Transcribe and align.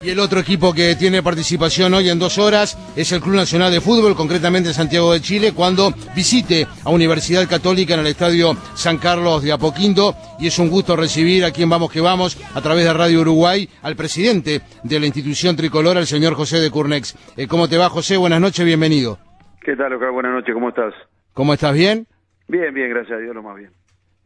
Y 0.00 0.10
el 0.10 0.20
otro 0.20 0.38
equipo 0.38 0.72
que 0.72 0.94
tiene 0.94 1.24
participación 1.24 1.92
hoy 1.92 2.08
en 2.08 2.20
dos 2.20 2.38
horas 2.38 2.78
es 2.94 3.10
el 3.10 3.20
Club 3.20 3.34
Nacional 3.34 3.72
de 3.72 3.80
Fútbol, 3.80 4.14
concretamente 4.14 4.68
en 4.68 4.74
Santiago 4.76 5.12
de 5.12 5.20
Chile, 5.20 5.50
cuando 5.52 5.92
visite 6.14 6.68
a 6.84 6.90
Universidad 6.90 7.48
Católica 7.48 7.94
en 7.94 8.00
el 8.00 8.06
Estadio 8.06 8.56
San 8.76 8.98
Carlos 8.98 9.42
de 9.42 9.50
Apoquindo. 9.50 10.14
Y 10.38 10.46
es 10.46 10.60
un 10.60 10.70
gusto 10.70 10.94
recibir 10.94 11.44
a 11.44 11.50
quien 11.50 11.68
vamos 11.68 11.90
que 11.90 12.00
vamos 12.00 12.38
a 12.54 12.60
través 12.60 12.84
de 12.84 12.92
Radio 12.92 13.22
Uruguay 13.22 13.68
al 13.82 13.96
presidente 13.96 14.60
de 14.84 15.00
la 15.00 15.06
institución 15.06 15.56
tricolor, 15.56 15.96
el 15.96 16.06
señor 16.06 16.34
José 16.34 16.60
de 16.60 16.70
Curnex. 16.70 17.16
Eh, 17.36 17.48
¿Cómo 17.48 17.68
te 17.68 17.76
va, 17.76 17.88
José? 17.88 18.16
Buenas 18.16 18.40
noches, 18.40 18.64
bienvenido. 18.64 19.18
¿Qué 19.62 19.74
tal, 19.74 19.94
Oscar? 19.94 20.12
Buenas 20.12 20.30
noches, 20.30 20.54
¿cómo 20.54 20.68
estás? 20.68 20.94
¿Cómo 21.34 21.54
estás? 21.54 21.74
¿Bien? 21.74 22.06
Bien, 22.46 22.72
bien, 22.72 22.88
gracias 22.90 23.18
a 23.18 23.20
Dios, 23.20 23.34
lo 23.34 23.42
más 23.42 23.56
bien. 23.56 23.72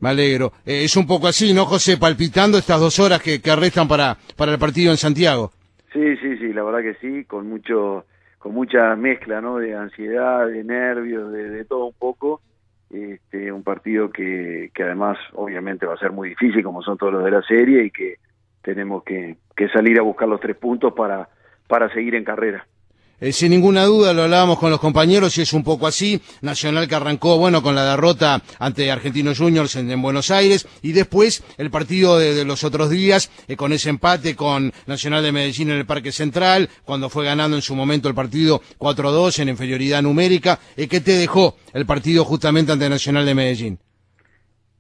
Me 0.01 0.11
alegro. 0.11 0.53
Eh, 0.67 0.85
es 0.85 0.95
un 0.99 1.07
poco 1.07 1.29
así, 1.29 1.55
¿no, 1.55 1.65
José? 1.65 1.97
Palpitando 1.97 2.59
estas 2.59 2.79
dos 2.79 2.99
horas 2.99 3.23
que, 3.23 3.41
que 3.41 3.57
restan 3.57 3.89
para, 3.89 4.19
para 4.37 4.53
el 4.53 4.59
partido 4.59 4.91
en 4.91 4.99
Santiago. 4.99 5.51
Sí, 5.93 6.17
sí, 6.17 6.39
sí, 6.39 6.53
la 6.53 6.63
verdad 6.63 6.81
que 6.81 6.95
sí, 6.95 7.25
con 7.25 7.49
mucho, 7.49 8.07
con 8.39 8.55
mucha 8.55 8.97
mezcla, 8.97 9.41
¿no? 9.41 9.59
De 9.59 9.75
ansiedad, 9.75 10.47
de 10.47 10.65
nervios, 10.65 11.33
de, 11.33 11.65
todo 11.65 11.87
un 11.87 11.95
poco. 11.95 12.41
Este, 12.91 13.51
un 13.51 13.63
partido 13.63 14.11
que, 14.11 14.71
que 14.75 14.83
además 14.83 15.17
obviamente 15.33 15.87
va 15.87 15.95
a 15.95 15.99
ser 15.99 16.13
muy 16.13 16.31
difícil 16.31 16.63
como 16.63 16.83
son 16.83 16.99
todos 16.99 17.13
los 17.15 17.25
de 17.25 17.31
la 17.31 17.43
serie 17.43 17.85
y 17.85 17.91
que 17.91 18.17
tenemos 18.63 19.03
que, 19.03 19.37
que 19.57 19.69
salir 19.69 19.99
a 19.99 20.03
buscar 20.03 20.29
los 20.29 20.41
tres 20.41 20.57
puntos 20.57 20.93
para, 20.93 21.29
para 21.69 21.89
seguir 21.93 22.15
en 22.15 22.25
carrera. 22.25 22.67
Eh, 23.23 23.31
sin 23.31 23.53
ninguna 23.53 23.85
duda, 23.85 24.13
lo 24.13 24.25
hablábamos 24.25 24.59
con 24.59 24.73
los 24.73 24.81
compañeros 24.81 25.39
y 25.39 25.43
es 25.43 25.53
un 25.53 25.63
poco 25.63 25.87
así. 25.87 26.21
Nacional 26.41 26.89
que 26.89 26.97
arrancó, 26.97 27.39
bueno, 27.39 27.63
con 27.63 27.77
la 27.77 27.85
derrota 27.85 28.43
ante 28.59 28.91
Argentinos 28.91 29.39
Juniors 29.39 29.77
en, 29.77 30.03
Buenos 30.03 30.33
Aires 30.33 30.67
y 30.83 30.91
después 30.91 31.45
el 31.57 31.71
partido 31.71 32.19
de, 32.19 32.45
los 32.45 32.65
otros 32.65 32.91
días 32.91 33.31
eh, 33.47 33.55
con 33.55 33.73
ese 33.73 33.91
empate 33.91 34.35
con 34.35 34.73
Nacional 34.89 35.23
de 35.23 35.31
Medellín 35.31 35.71
en 35.71 35.77
el 35.77 35.87
Parque 35.87 36.11
Central, 36.11 36.69
cuando 36.85 37.09
fue 37.09 37.25
ganando 37.25 37.57
en 37.57 37.63
su 37.63 37.77
momento 37.77 38.09
el 38.09 38.15
partido 38.17 38.61
4-2 38.81 39.39
en 39.39 39.51
inferioridad 39.51 40.03
numérica. 40.03 40.59
Eh, 40.77 40.89
¿Qué 40.89 41.01
te 41.01 41.13
dejó 41.13 41.55
el 41.75 41.87
partido 41.87 42.25
justamente 42.25 42.73
ante 42.73 42.89
Nacional 42.89 43.25
de 43.25 43.37
Medellín? 43.37 43.79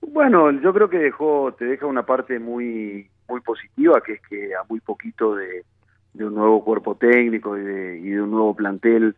Bueno, 0.00 0.50
yo 0.50 0.75
creo 0.75 0.91
que 0.91 0.98
dejó, 0.98 1.55
te 1.56 1.66
deja 1.66 1.86
una 1.86 2.05
parte 2.05 2.41
muy, 2.41 3.09
muy 3.28 3.41
positiva, 3.41 4.00
que 4.05 4.14
es 4.14 4.20
que 4.28 4.53
a 4.53 4.64
muy 4.69 4.81
poquito 4.81 5.36
de 5.36 5.64
de 6.14 6.27
un 6.27 6.34
nuevo 6.34 6.64
cuerpo 6.64 6.94
técnico 6.96 7.56
y 7.56 7.62
de, 7.62 7.98
y 7.98 8.10
de 8.10 8.22
un 8.22 8.30
nuevo 8.30 8.55
plantel, 8.55 9.16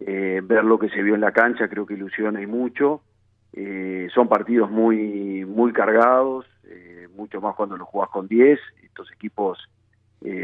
eh, 0.00 0.40
ver 0.44 0.64
lo 0.64 0.78
que 0.78 0.88
se 0.90 1.02
vio 1.02 1.14
en 1.14 1.20
la 1.20 1.32
cancha 1.32 1.68
creo 1.68 1.86
que 1.86 1.94
ilusiona 1.94 2.40
y 2.42 2.46
mucho. 2.46 3.02
Eh, 3.52 4.08
son 4.14 4.28
partidos 4.28 4.70
muy 4.70 5.44
muy 5.46 5.72
cargados, 5.72 6.44
eh, 6.64 7.08
mucho 7.16 7.40
más 7.40 7.54
cuando 7.54 7.76
los 7.76 7.88
jugás 7.88 8.10
con 8.10 8.28
10. 8.28 8.58
Estos 8.82 9.10
equipos 9.12 9.58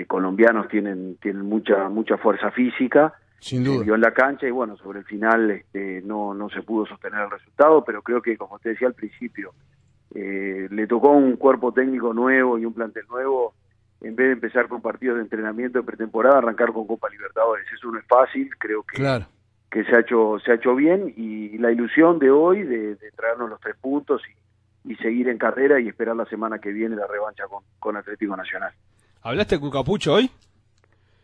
colombianos 0.07 0.69
tienen 0.69 1.17
tienen 1.17 1.45
mucha 1.45 1.89
mucha 1.89 2.17
fuerza 2.17 2.51
física. 2.51 3.15
Sin 3.41 3.65
duda. 3.65 3.79
Se 3.79 3.85
vio 3.85 3.95
en 3.97 4.01
la 4.01 4.13
cancha 4.13 4.47
y 4.47 4.53
bueno, 4.53 4.77
sobre 4.77 5.01
el 5.01 5.05
final 5.05 5.51
este, 5.51 6.01
no, 6.03 6.33
no 6.35 6.49
se 6.51 6.63
pudo 6.63 6.87
sostener 6.87 7.23
el 7.23 7.31
resultado, 7.31 7.85
pero 7.85 8.03
creo 8.03 8.23
que, 8.23 8.37
como 8.37 8.61
te 8.61 8.69
decía 8.69 8.87
al 8.87 8.95
principio, 8.95 9.53
le 10.15 10.87
tocó 10.87 11.11
un 11.11 11.37
cuerpo 11.37 11.73
técnico 11.73 12.15
nuevo 12.15 12.59
y 12.59 12.65
un 12.65 12.75
plantel 12.75 13.05
nuevo 13.09 13.55
en 14.03 14.17
vez 14.17 14.27
de 14.27 14.33
empezar 14.33 14.69
con 14.69 14.83
partidos 14.83 15.17
de 15.17 15.23
entrenamiento 15.23 15.79
de 15.79 15.85
pretemporada, 15.85 16.39
arrancar 16.39 16.73
con 16.73 16.87
Copa 16.87 17.09
Libertadores. 17.09 17.67
Eso 17.73 17.91
no 17.91 17.99
es 17.99 18.07
fácil, 18.07 18.51
creo 18.59 18.83
que, 18.83 19.03
que 19.71 19.85
se 19.85 19.95
ha 19.97 20.01
hecho 20.01 20.39
se 20.45 20.53
ha 20.53 20.55
hecho 20.57 20.75
bien 20.75 21.13
y 21.17 21.57
la 21.59 21.71
ilusión 21.71 22.19
de 22.19 22.31
hoy 22.31 22.63
de, 22.63 22.97
traernos 23.17 23.51
los 23.51 23.61
tres 23.61 23.77
puntos 23.81 24.23
y, 24.85 24.95
seguir 24.97 25.29
en 25.29 25.39
carrera 25.39 25.81
y 25.81 25.89
esperar 25.89 26.15
la 26.17 26.27
semana 26.27 26.59
que 26.59 26.71
viene 26.71 26.97
la 26.97 27.07
revancha 27.07 27.45
con, 27.49 27.63
con 27.79 27.97
Atlético 27.97 28.37
Nacional. 28.37 28.73
¿Hablaste 29.23 29.59
con 29.59 29.71
Capucho 29.71 30.15
hoy? 30.15 30.31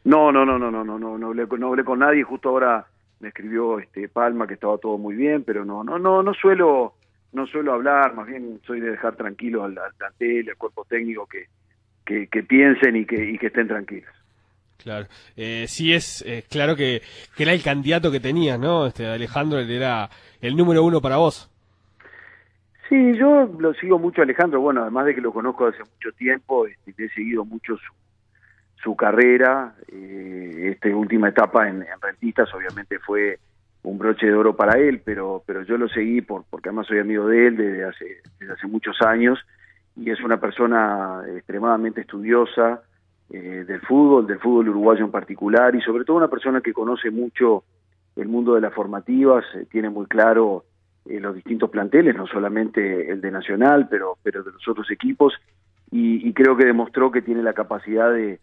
No, 0.04 0.32
no, 0.32 0.44
no, 0.44 0.58
no, 0.58 0.70
no, 0.70 0.84
no, 0.84 0.98
no, 0.98 1.18
no 1.18 1.26
hablé, 1.26 1.46
no 1.58 1.68
hablé 1.68 1.84
con 1.84 1.98
nadie. 1.98 2.22
Justo 2.22 2.48
ahora 2.48 2.86
me 3.20 3.28
escribió 3.28 3.78
este 3.78 4.08
Palma 4.08 4.46
que 4.46 4.54
estaba 4.54 4.78
todo 4.78 4.96
muy 4.96 5.16
bien, 5.16 5.44
pero 5.44 5.64
no, 5.64 5.84
no, 5.84 5.98
no, 5.98 6.22
no 6.22 6.34
suelo, 6.34 6.94
no 7.32 7.46
suelo 7.46 7.72
hablar. 7.72 8.14
Más 8.14 8.26
bien 8.26 8.60
soy 8.66 8.80
de 8.80 8.92
dejar 8.92 9.16
tranquilo 9.16 9.64
al, 9.64 9.76
al 9.76 9.92
plantel, 9.94 10.48
al 10.48 10.56
cuerpo 10.56 10.84
técnico 10.84 11.26
que 11.26 11.46
que, 12.30 12.42
piensen 12.42 12.96
y 12.96 13.04
que, 13.04 13.22
y 13.32 13.38
que 13.38 13.48
estén 13.48 13.68
tranquilos. 13.68 14.10
Claro, 14.82 15.06
eh, 15.36 15.66
sí 15.66 15.92
es 15.92 16.24
claro 16.48 16.76
que, 16.76 17.02
que, 17.36 17.42
era 17.42 17.52
el 17.52 17.62
candidato 17.62 18.12
que 18.12 18.20
tenías, 18.20 18.58
¿no? 18.58 18.86
Este 18.86 19.06
Alejandro 19.06 19.58
era 19.58 20.08
el 20.40 20.56
número 20.56 20.84
uno 20.84 21.00
para 21.00 21.16
vos. 21.16 21.50
Sí, 22.88 23.16
yo 23.18 23.44
lo 23.58 23.74
sigo 23.74 23.98
mucho 23.98 24.22
Alejandro, 24.22 24.60
bueno, 24.60 24.80
además 24.80 25.06
de 25.06 25.14
que 25.14 25.20
lo 25.20 25.32
conozco 25.32 25.66
hace 25.66 25.80
mucho 25.80 26.10
tiempo, 26.16 26.66
este, 26.66 27.04
he 27.04 27.08
seguido 27.10 27.44
mucho 27.44 27.76
su, 27.76 27.92
su 28.82 28.96
carrera, 28.96 29.74
eh, 29.92 30.70
esta 30.72 30.88
última 30.88 31.28
etapa 31.28 31.68
en, 31.68 31.84
Rentistas 32.00 32.48
obviamente 32.54 32.98
fue 32.98 33.38
un 33.82 33.98
broche 33.98 34.26
de 34.26 34.34
oro 34.34 34.56
para 34.56 34.78
él, 34.78 35.02
pero 35.04 35.42
pero 35.46 35.62
yo 35.64 35.76
lo 35.76 35.88
seguí 35.88 36.22
por, 36.22 36.44
porque 36.48 36.70
además 36.70 36.86
soy 36.86 36.98
amigo 36.98 37.28
de 37.28 37.48
él 37.48 37.56
desde 37.58 37.84
hace, 37.84 38.06
desde 38.40 38.54
hace 38.54 38.66
muchos 38.66 38.96
años 39.02 39.38
y 39.98 40.10
es 40.10 40.20
una 40.20 40.38
persona 40.38 41.22
extremadamente 41.34 42.02
estudiosa 42.02 42.82
eh, 43.30 43.64
del 43.66 43.80
fútbol, 43.80 44.26
del 44.26 44.38
fútbol 44.38 44.68
uruguayo 44.68 45.04
en 45.04 45.10
particular, 45.10 45.74
y 45.74 45.82
sobre 45.82 46.04
todo 46.04 46.16
una 46.16 46.28
persona 46.28 46.60
que 46.60 46.72
conoce 46.72 47.10
mucho 47.10 47.64
el 48.16 48.28
mundo 48.28 48.54
de 48.54 48.60
las 48.60 48.72
formativas, 48.72 49.44
eh, 49.54 49.66
tiene 49.70 49.90
muy 49.90 50.06
claro 50.06 50.64
eh, 51.04 51.20
los 51.20 51.34
distintos 51.34 51.68
planteles, 51.70 52.16
no 52.16 52.26
solamente 52.26 53.10
el 53.10 53.20
de 53.20 53.30
Nacional, 53.30 53.88
pero, 53.90 54.18
pero 54.22 54.42
de 54.42 54.52
los 54.52 54.66
otros 54.68 54.90
equipos, 54.90 55.34
y, 55.90 56.32
creo 56.34 56.56
que 56.56 56.66
demostró 56.66 57.10
que 57.10 57.22
tiene 57.22 57.42
la 57.42 57.54
capacidad 57.54 58.12
de, 58.12 58.38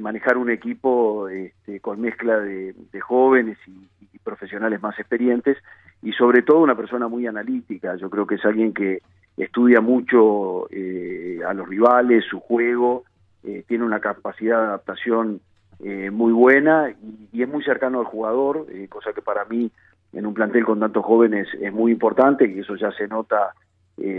manejar 0.00 0.38
un 0.38 0.50
equipo 0.50 1.28
este, 1.28 1.80
con 1.80 2.00
mezcla 2.00 2.38
de, 2.38 2.74
jóvenes 3.00 3.58
y, 3.66 3.88
y 4.12 4.18
profesionales 4.18 4.80
más 4.80 4.98
experientes, 4.98 5.58
y 6.02 6.12
sobre 6.12 6.42
todo 6.42 6.58
una 6.58 6.74
persona 6.74 7.08
muy 7.08 7.26
analítica, 7.26 7.96
yo 7.96 8.10
creo 8.10 8.26
que 8.26 8.34
es 8.34 8.44
alguien 8.44 8.74
que 8.74 9.00
estudia 9.36 9.80
mucho 9.80 10.66
eh, 10.70 11.40
a 11.46 11.54
los 11.54 11.68
rivales, 11.68 12.24
su 12.28 12.40
juego, 12.40 13.04
eh, 13.44 13.64
tiene 13.66 13.84
una 13.84 14.00
capacidad 14.00 14.58
de 14.58 14.66
adaptación 14.66 15.40
eh, 15.80 16.10
muy 16.10 16.32
buena 16.32 16.90
y, 17.32 17.42
es 17.42 17.48
muy 17.48 17.62
cercano 17.64 18.00
al 18.00 18.06
jugador, 18.06 18.66
cosa 18.88 19.12
que 19.12 19.22
para 19.22 19.44
mí 19.44 19.70
en 20.12 20.26
un 20.26 20.34
plantel 20.34 20.64
con 20.64 20.80
tantos 20.80 21.04
jóvenes 21.04 21.48
es 21.60 21.72
muy 21.72 21.92
importante 21.92 22.46
y 22.46 22.58
eso 22.58 22.76
ya 22.76 22.90
se 22.92 23.08
nota 23.08 23.54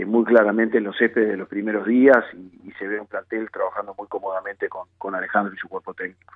muy 0.06 0.24
claramente 0.24 0.78
en 0.78 0.84
los 0.84 0.96
céspedes 0.96 1.30
de 1.30 1.36
los 1.36 1.48
primeros 1.48 1.86
días 1.86 2.24
y, 2.34 2.72
se 2.78 2.88
ve 2.88 2.98
un 2.98 3.06
plantel 3.06 3.50
trabajando 3.50 3.94
muy 3.96 4.08
cómodamente 4.08 4.68
con 4.68 5.14
Alejandro 5.14 5.54
y 5.54 5.58
su 5.58 5.68
cuerpo 5.68 5.94
técnico. 5.94 6.34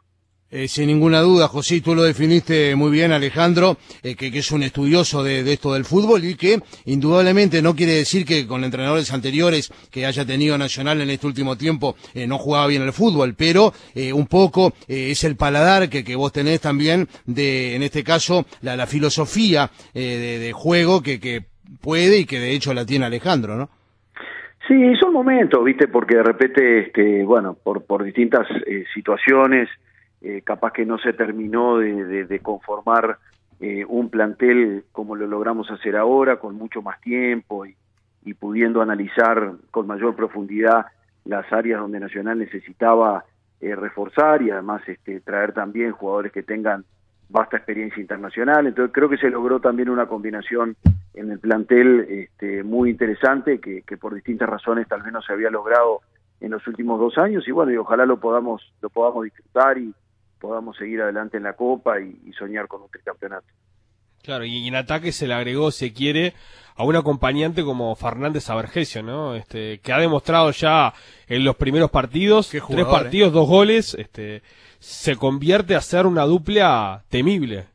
Eh, 0.50 0.66
sin 0.66 0.86
ninguna 0.86 1.20
duda, 1.20 1.46
José, 1.46 1.82
tú 1.82 1.94
lo 1.94 2.02
definiste 2.02 2.74
muy 2.74 2.90
bien, 2.90 3.12
Alejandro, 3.12 3.76
eh, 4.02 4.16
que, 4.16 4.28
es 4.28 4.50
un 4.50 4.62
estudioso 4.62 5.22
de, 5.22 5.40
esto 5.52 5.74
del 5.74 5.84
fútbol 5.84 6.24
y 6.24 6.36
que 6.36 6.60
indudablemente 6.86 7.60
no 7.60 7.76
quiere 7.76 7.92
decir 7.92 8.24
que 8.24 8.46
con 8.46 8.64
entrenadores 8.64 9.12
anteriores 9.12 9.70
que 9.90 10.06
haya 10.06 10.24
tenido 10.24 10.56
Nacional 10.56 11.02
en 11.02 11.10
este 11.10 11.26
último 11.26 11.58
tiempo 11.58 11.96
eh, 12.14 12.26
no 12.26 12.38
jugaba 12.38 12.66
bien 12.66 12.80
el 12.80 12.94
fútbol, 12.94 13.34
pero 13.36 13.74
un 14.14 14.26
poco 14.26 14.72
es 14.86 15.22
el 15.24 15.36
paladar 15.36 15.90
que, 15.90 16.02
que 16.02 16.16
vos 16.16 16.32
tenés 16.32 16.60
también 16.60 17.08
de, 17.26 17.74
en 17.74 17.82
este 17.82 18.02
caso, 18.02 18.46
la, 18.62 18.76
la 18.76 18.86
filosofía 18.86 19.70
de, 19.92 20.52
juego 20.54 21.02
que, 21.02 21.20
que 21.20 21.42
puede 21.82 22.20
y 22.20 22.24
que 22.24 22.38
de 22.38 22.52
hecho 22.52 22.72
la 22.72 22.86
tiene 22.86 23.04
Alejandro, 23.04 23.56
¿no? 23.56 23.68
Sí, 24.66 24.94
son 25.00 25.12
momentos, 25.12 25.62
viste, 25.64 25.88
porque 25.88 26.16
de 26.16 26.22
repente, 26.22 26.80
este, 26.80 27.24
bueno, 27.24 27.56
por, 27.62 27.84
por 27.84 28.04
distintas 28.04 28.46
situaciones, 28.94 29.68
eh, 30.20 30.42
capaz 30.42 30.72
que 30.72 30.84
no 30.84 30.98
se 30.98 31.12
terminó 31.12 31.78
de, 31.78 32.40
conformar 32.42 33.18
eh, 33.60 33.84
un 33.86 34.10
plantel 34.10 34.84
como 34.90 35.14
lo 35.14 35.26
logramos 35.26 35.70
hacer 35.70 35.96
ahora, 35.96 36.38
con 36.38 36.56
mucho 36.56 36.82
más 36.82 37.00
tiempo 37.00 37.66
y, 37.66 37.76
pudiendo 38.38 38.82
analizar 38.82 39.52
con 39.70 39.86
mayor 39.86 40.14
profundidad 40.14 40.84
las 41.24 41.50
áreas 41.50 41.80
donde 41.80 41.98
Nacional 41.98 42.38
necesitaba 42.38 43.24
eh, 43.58 43.74
reforzar 43.74 44.42
y 44.42 44.50
además 44.50 44.82
este, 44.86 45.20
traer 45.20 45.54
también 45.54 45.92
jugadores 45.92 46.30
que 46.30 46.42
tengan 46.42 46.84
vasta 47.30 47.56
experiencia 47.56 48.02
internacional. 48.02 48.66
Entonces 48.66 48.92
creo 48.92 49.08
que 49.08 49.16
se 49.16 49.30
logró 49.30 49.60
también 49.60 49.88
una 49.88 50.06
combinación 50.06 50.76
en 51.14 51.30
el 51.30 51.38
plantel 51.38 52.00
este, 52.00 52.62
muy 52.64 52.90
interesante 52.90 53.60
que, 53.60 53.80
que 53.80 53.96
por 53.96 54.14
distintas 54.14 54.50
razones 54.50 54.86
tal 54.88 55.00
vez 55.00 55.10
no 55.10 55.22
se 55.22 55.32
había 55.32 55.48
logrado 55.48 56.00
en 56.40 56.50
los 56.50 56.66
últimos 56.66 57.00
dos 57.00 57.16
años 57.16 57.48
y 57.48 57.50
bueno, 57.50 57.72
y 57.72 57.78
ojalá 57.78 58.04
lo 58.04 58.20
podamos, 58.20 58.62
lo 58.82 58.90
podamos 58.90 59.24
disfrutar 59.24 59.78
y, 59.78 59.94
podamos 60.40 60.76
seguir 60.76 61.00
adelante 61.02 61.36
en 61.36 61.42
la 61.42 61.54
Copa 61.54 62.00
y, 62.00 62.32
soñar 62.32 62.68
con 62.68 62.82
un 62.82 62.88
tricampeonato. 62.88 63.46
Claro, 64.22 64.44
y 64.44 64.66
en 64.66 64.74
ataque 64.74 65.12
se 65.12 65.26
le 65.26 65.34
agregó, 65.34 65.70
se 65.70 65.92
quiere, 65.92 66.34
a 66.76 66.84
un 66.84 66.96
acompañante 66.96 67.62
como 67.62 67.94
Fernández 67.94 68.50
Avergesio, 68.50 69.02
¿no? 69.02 69.34
Este, 69.34 69.78
que 69.78 69.92
ha 69.92 69.98
demostrado 69.98 70.50
ya 70.50 70.92
en 71.28 71.44
los 71.44 71.56
primeros 71.56 71.90
partidos, 71.90 72.50
tres 72.50 72.86
partidos, 72.86 73.32
dos 73.32 73.48
goles, 73.48 73.94
este, 73.94 74.42
se 74.78 75.16
convierte 75.16 75.74
a 75.76 75.80
ser 75.80 76.06
una 76.06 76.24
dupla 76.24 77.02
temible. 77.08 77.66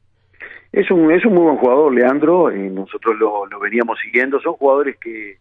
Es 0.71 0.89
un, 0.91 1.11
es 1.11 1.25
un 1.25 1.33
muy 1.33 1.43
buen 1.43 1.57
jugador, 1.57 1.93
Leandro, 1.93 2.55
y 2.55 2.69
nosotros 2.69 3.15
lo, 3.17 3.45
lo 3.45 3.59
veníamos 3.59 3.97
siguiendo, 4.03 4.39
son 4.41 4.53
jugadores 4.53 4.97
que, 4.97 5.37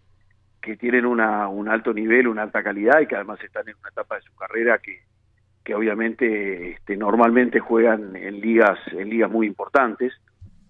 que 0.61 0.77
tienen 0.77 1.05
una, 1.05 1.49
un 1.49 1.69
alto 1.69 1.93
nivel, 1.93 2.29
una 2.29 2.43
alta 2.43 2.63
calidad 2.63 3.01
y 3.01 3.07
que 3.07 3.17
además 3.17 3.43
están 3.43 3.69
en 3.69 3.75
una 3.81 3.89
etapa 3.89 4.17
de 4.17 4.23
su 4.23 4.35
carrera 4.37 4.79
que, 4.79 5.01
que 5.65 5.75
obviamente 5.75 6.73
este, 6.73 6.97
normalmente 6.97 7.61
juegan 7.61 8.17
en 8.17 8.41
ligas, 8.41 8.79
en 8.93 9.09
ligas 9.09 9.31
muy 9.31 9.47
importantes. 9.47 10.13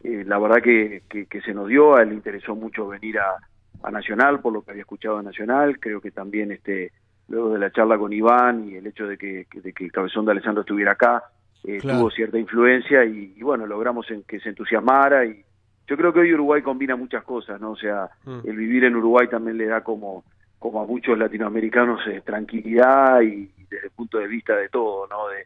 Eh, 0.05 0.25
la 0.27 0.39
verdad 0.39 0.63
que, 0.63 1.03
que, 1.09 1.41
se 1.41 1.55
nos 1.55 1.69
dio, 1.69 1.97
a 1.97 2.03
él 2.03 2.11
le 2.11 2.15
interesó 2.17 2.55
mucho 2.55 2.89
venir 2.89 3.19
a, 3.19 3.37
a 3.83 3.91
Nacional, 3.91 4.41
por 4.41 4.53
lo 4.53 4.63
que 4.63 4.73
había 4.73 4.83
escuchado 4.83 5.19
de 5.19 5.25
Nacional, 5.25 5.79
creo 5.79 6.01
que 6.01 6.11
también 6.11 6.53
este 6.53 6.93
luego 7.29 7.51
de 7.51 7.59
la 7.59 7.71
charla 7.71 7.97
con 7.97 8.13
Iván 8.13 8.69
y 8.69 8.77
el 8.77 8.87
hecho 8.87 9.07
de 9.07 9.17
que, 9.17 9.47
de 9.53 9.73
que 9.73 9.85
el 9.85 9.93
cabezón 9.93 10.27
de 10.27 10.33
Alessandro 10.33 10.63
estuviera 10.63 10.93
acá, 10.93 11.23
eh, 11.65 11.79
tuvo 11.81 12.11
cierta 12.11 12.39
influencia 12.39 13.05
y, 13.05 13.41
bueno, 13.41 13.67
logramos 13.67 14.11
en 14.11 14.25
que 14.25 14.41
se 14.41 14.51
entusiasmara 14.51 15.25
y 15.25 15.43
yo 15.87 15.97
creo 15.97 16.13
que 16.13 16.21
hoy 16.21 16.35
Uruguay 16.35 16.63
combina 16.63 16.97
muchas 16.97 17.25
cosas, 17.25 17.61
¿no? 17.61 17.73
O 17.73 17.77
sea, 17.77 18.11
mm. 18.25 18.41
el 18.45 18.57
vivir 18.57 18.85
en 18.85 18.97
Uruguay 18.97 19.29
también 19.29 19.59
le 19.59 19.67
da 19.67 19.83
como, 19.83 20.25
como 20.63 20.81
a 20.81 20.87
muchos 20.87 21.19
latinoamericanos 21.19 22.01
eh, 22.07 22.23
tranquilidad 22.25 23.21
y, 23.21 23.51
desde 23.69 23.87
el 23.87 23.91
punto 23.91 24.19
de 24.19 24.29
vista 24.29 24.55
de 24.55 24.69
todo, 24.69 25.07
¿no? 25.09 25.27
De, 25.29 25.45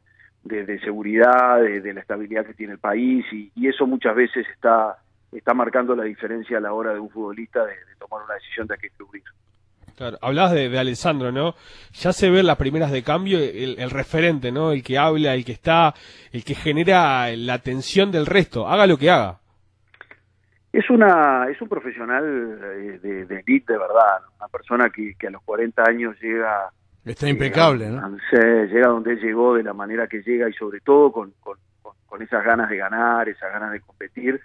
seguridad, 0.80 1.60
de, 1.60 1.92
la 1.92 2.00
estabilidad 2.00 2.46
que 2.46 2.54
tiene 2.54 2.74
el 2.74 2.78
país 2.78 3.24
y, 3.32 3.50
eso 3.66 3.86
muchas 3.86 4.14
veces 4.14 4.46
está, 4.54 4.98
está 5.32 5.54
marcando 5.54 5.96
la 5.96 6.04
diferencia 6.04 6.58
a 6.58 6.60
la 6.60 6.72
hora 6.72 6.92
de 6.92 7.00
un 7.00 7.10
futbolista 7.10 7.64
de, 7.64 7.72
tomar 7.98 8.24
una 8.24 8.34
decisión 8.34 8.66
de 8.68 8.74
a 8.74 8.76
qué 8.76 8.90
club 8.90 9.10
Claro, 9.96 10.18
hablabas 10.20 10.52
de, 10.52 10.68
de, 10.68 10.78
Alessandro, 10.78 11.32
¿no? 11.32 11.54
Ya 11.94 12.12
se 12.12 12.28
ven 12.28 12.46
las 12.46 12.58
primeras 12.58 12.92
de 12.92 13.02
cambio, 13.02 13.38
el, 13.38 13.90
referente, 13.90 14.52
¿no? 14.52 14.72
El 14.72 14.84
que 14.84 14.98
habla, 14.98 15.34
el 15.34 15.44
que 15.44 15.52
está, 15.52 15.94
el 16.32 16.44
que 16.44 16.54
genera 16.54 17.34
la 17.34 17.54
atención 17.54 18.12
del 18.12 18.26
resto, 18.26 18.68
haga 18.68 18.86
lo 18.86 18.98
que 18.98 19.10
haga. 19.10 19.40
Es 20.76 20.90
una, 20.90 21.48
es 21.48 21.58
un 21.62 21.70
profesional 21.70 22.22
eh, 22.24 22.98
de, 23.02 23.24
de 23.24 23.40
elite 23.40 23.72
de 23.72 23.78
verdad, 23.78 24.20
una 24.38 24.48
persona 24.48 24.90
que, 24.90 25.14
que, 25.18 25.28
a 25.28 25.30
los 25.30 25.42
40 25.42 25.82
años 25.82 26.20
llega... 26.20 26.70
Está 27.02 27.28
impecable, 27.30 27.88
¿no? 27.88 28.16
llega 28.30 28.88
donde 28.88 29.12
él 29.12 29.20
llegó 29.20 29.54
de 29.54 29.62
la 29.62 29.72
manera 29.72 30.06
que 30.06 30.20
llega 30.20 30.50
y 30.50 30.52
sobre 30.52 30.80
todo 30.80 31.12
con, 31.12 31.32
con, 31.40 31.56
con 32.04 32.20
esas 32.20 32.44
ganas 32.44 32.68
de 32.68 32.76
ganar, 32.76 33.26
esas 33.26 33.50
ganas 33.50 33.72
de 33.72 33.80
competir. 33.80 34.38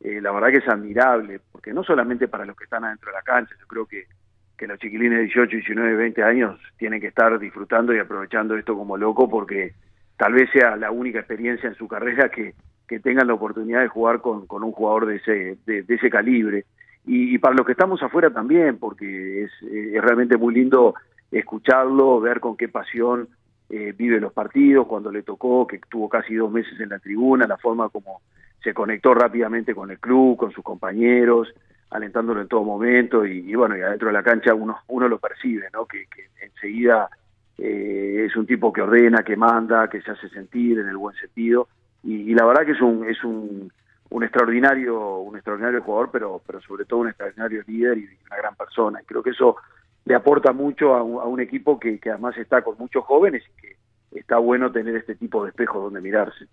Eh, 0.00 0.20
la 0.20 0.30
verdad 0.30 0.48
que 0.48 0.58
es 0.58 0.68
admirable, 0.68 1.40
porque 1.50 1.72
no 1.72 1.82
solamente 1.82 2.28
para 2.28 2.44
los 2.44 2.54
que 2.54 2.64
están 2.64 2.84
adentro 2.84 3.10
de 3.10 3.16
la 3.16 3.22
cancha, 3.22 3.54
yo 3.58 3.66
creo 3.66 3.86
que 3.86 4.04
que 4.58 4.66
los 4.66 4.78
chiquilines 4.80 5.18
de 5.18 5.24
18, 5.26 5.56
19, 5.56 5.94
20 5.94 6.22
años 6.24 6.60
tienen 6.76 7.00
que 7.00 7.06
estar 7.06 7.38
disfrutando 7.38 7.94
y 7.94 8.00
aprovechando 8.00 8.56
esto 8.56 8.76
como 8.76 8.96
loco 8.96 9.30
porque 9.30 9.72
tal 10.16 10.32
vez 10.32 10.50
sea 10.50 10.74
la 10.74 10.90
única 10.90 11.20
experiencia 11.20 11.68
en 11.68 11.76
su 11.76 11.86
carrera 11.86 12.28
que, 12.28 12.54
que 12.88 13.00
tengan 13.00 13.26
la 13.26 13.34
oportunidad 13.34 13.82
de 13.82 13.88
jugar 13.88 14.20
con, 14.20 14.46
con 14.46 14.64
un 14.64 14.72
jugador 14.72 15.06
de 15.06 15.16
ese, 15.16 15.58
de, 15.66 15.84
ese 15.86 16.10
calibre. 16.10 16.64
Y, 17.06 17.38
para 17.38 17.54
los 17.54 17.64
que 17.64 17.72
estamos 17.72 18.02
afuera 18.02 18.30
también, 18.30 18.78
porque 18.78 19.44
es, 19.44 19.50
es 19.62 20.02
realmente 20.02 20.36
muy 20.36 20.54
lindo 20.54 20.94
escucharlo, 21.30 22.20
ver 22.20 22.40
con 22.40 22.56
qué 22.56 22.68
pasión 22.68 23.28
eh, 23.70 23.94
vive 23.96 24.20
los 24.20 24.32
partidos, 24.32 24.86
cuando 24.86 25.10
le 25.10 25.22
tocó, 25.22 25.66
que 25.66 25.78
tuvo 25.90 26.08
casi 26.08 26.34
dos 26.34 26.50
meses 26.50 26.78
en 26.80 26.88
la 26.88 26.98
tribuna, 26.98 27.46
la 27.46 27.58
forma 27.58 27.88
como 27.90 28.22
se 28.62 28.72
conectó 28.74 29.14
rápidamente 29.14 29.74
con 29.74 29.90
el 29.90 29.98
club, 29.98 30.36
con 30.36 30.52
sus 30.52 30.64
compañeros, 30.64 31.48
alentándolo 31.90 32.40
en 32.40 32.48
todo 32.48 32.64
momento 32.64 33.24
y, 33.24 33.54
bueno, 33.54 33.76
y 33.76 33.80
adentro 33.80 34.08
de 34.08 34.14
la 34.14 34.22
cancha 34.22 34.54
uno, 34.54 34.78
uno 34.88 35.08
lo 35.08 35.18
percibe, 35.18 35.68
¿no? 35.72 35.86
Que, 35.86 36.06
enseguida 36.42 37.08
eh, 37.56 38.26
es 38.26 38.36
un 38.36 38.46
tipo 38.46 38.72
que 38.72 38.82
ordena, 38.82 39.22
que 39.22 39.36
manda, 39.36 39.88
que 39.88 40.02
se 40.02 40.10
hace 40.10 40.28
sentir 40.30 40.78
en 40.78 40.88
el 40.88 40.96
buen 40.96 41.14
sentido 41.16 41.68
y, 42.02 42.34
la 42.34 42.44
verdad 42.44 42.64
que 42.64 42.72
es 42.72 42.80
un 42.80 43.08
es 43.08 43.22
un, 43.24 43.72
un 44.10 44.22
extraordinario 44.22 45.18
un 45.18 45.36
extraordinario 45.36 45.82
jugador, 45.82 46.10
pero 46.12 46.40
pero 46.46 46.60
sobre 46.60 46.84
todo 46.84 47.00
un 47.00 47.08
extraordinario 47.08 47.62
líder 47.66 47.98
y 47.98 48.08
una 48.26 48.36
gran 48.36 48.54
persona 48.54 49.00
y 49.02 49.04
creo 49.04 49.22
que 49.22 49.30
eso 49.30 49.56
le 50.04 50.14
aporta 50.14 50.52
mucho 50.52 50.94
a 50.94 51.02
un, 51.02 51.20
a 51.20 51.24
un 51.24 51.40
equipo 51.40 51.78
que, 51.78 51.98
que 51.98 52.10
además 52.10 52.36
está 52.38 52.62
con 52.62 52.76
muchos 52.78 53.04
jóvenes 53.04 53.42
y 53.46 53.60
que 53.60 53.76
está 54.18 54.38
bueno 54.38 54.72
tener 54.72 54.96
este 54.96 55.14
tipo 55.14 55.44
de 55.44 55.50
espejos 55.50 55.82
donde 55.82 56.00
mirarse. 56.00 56.46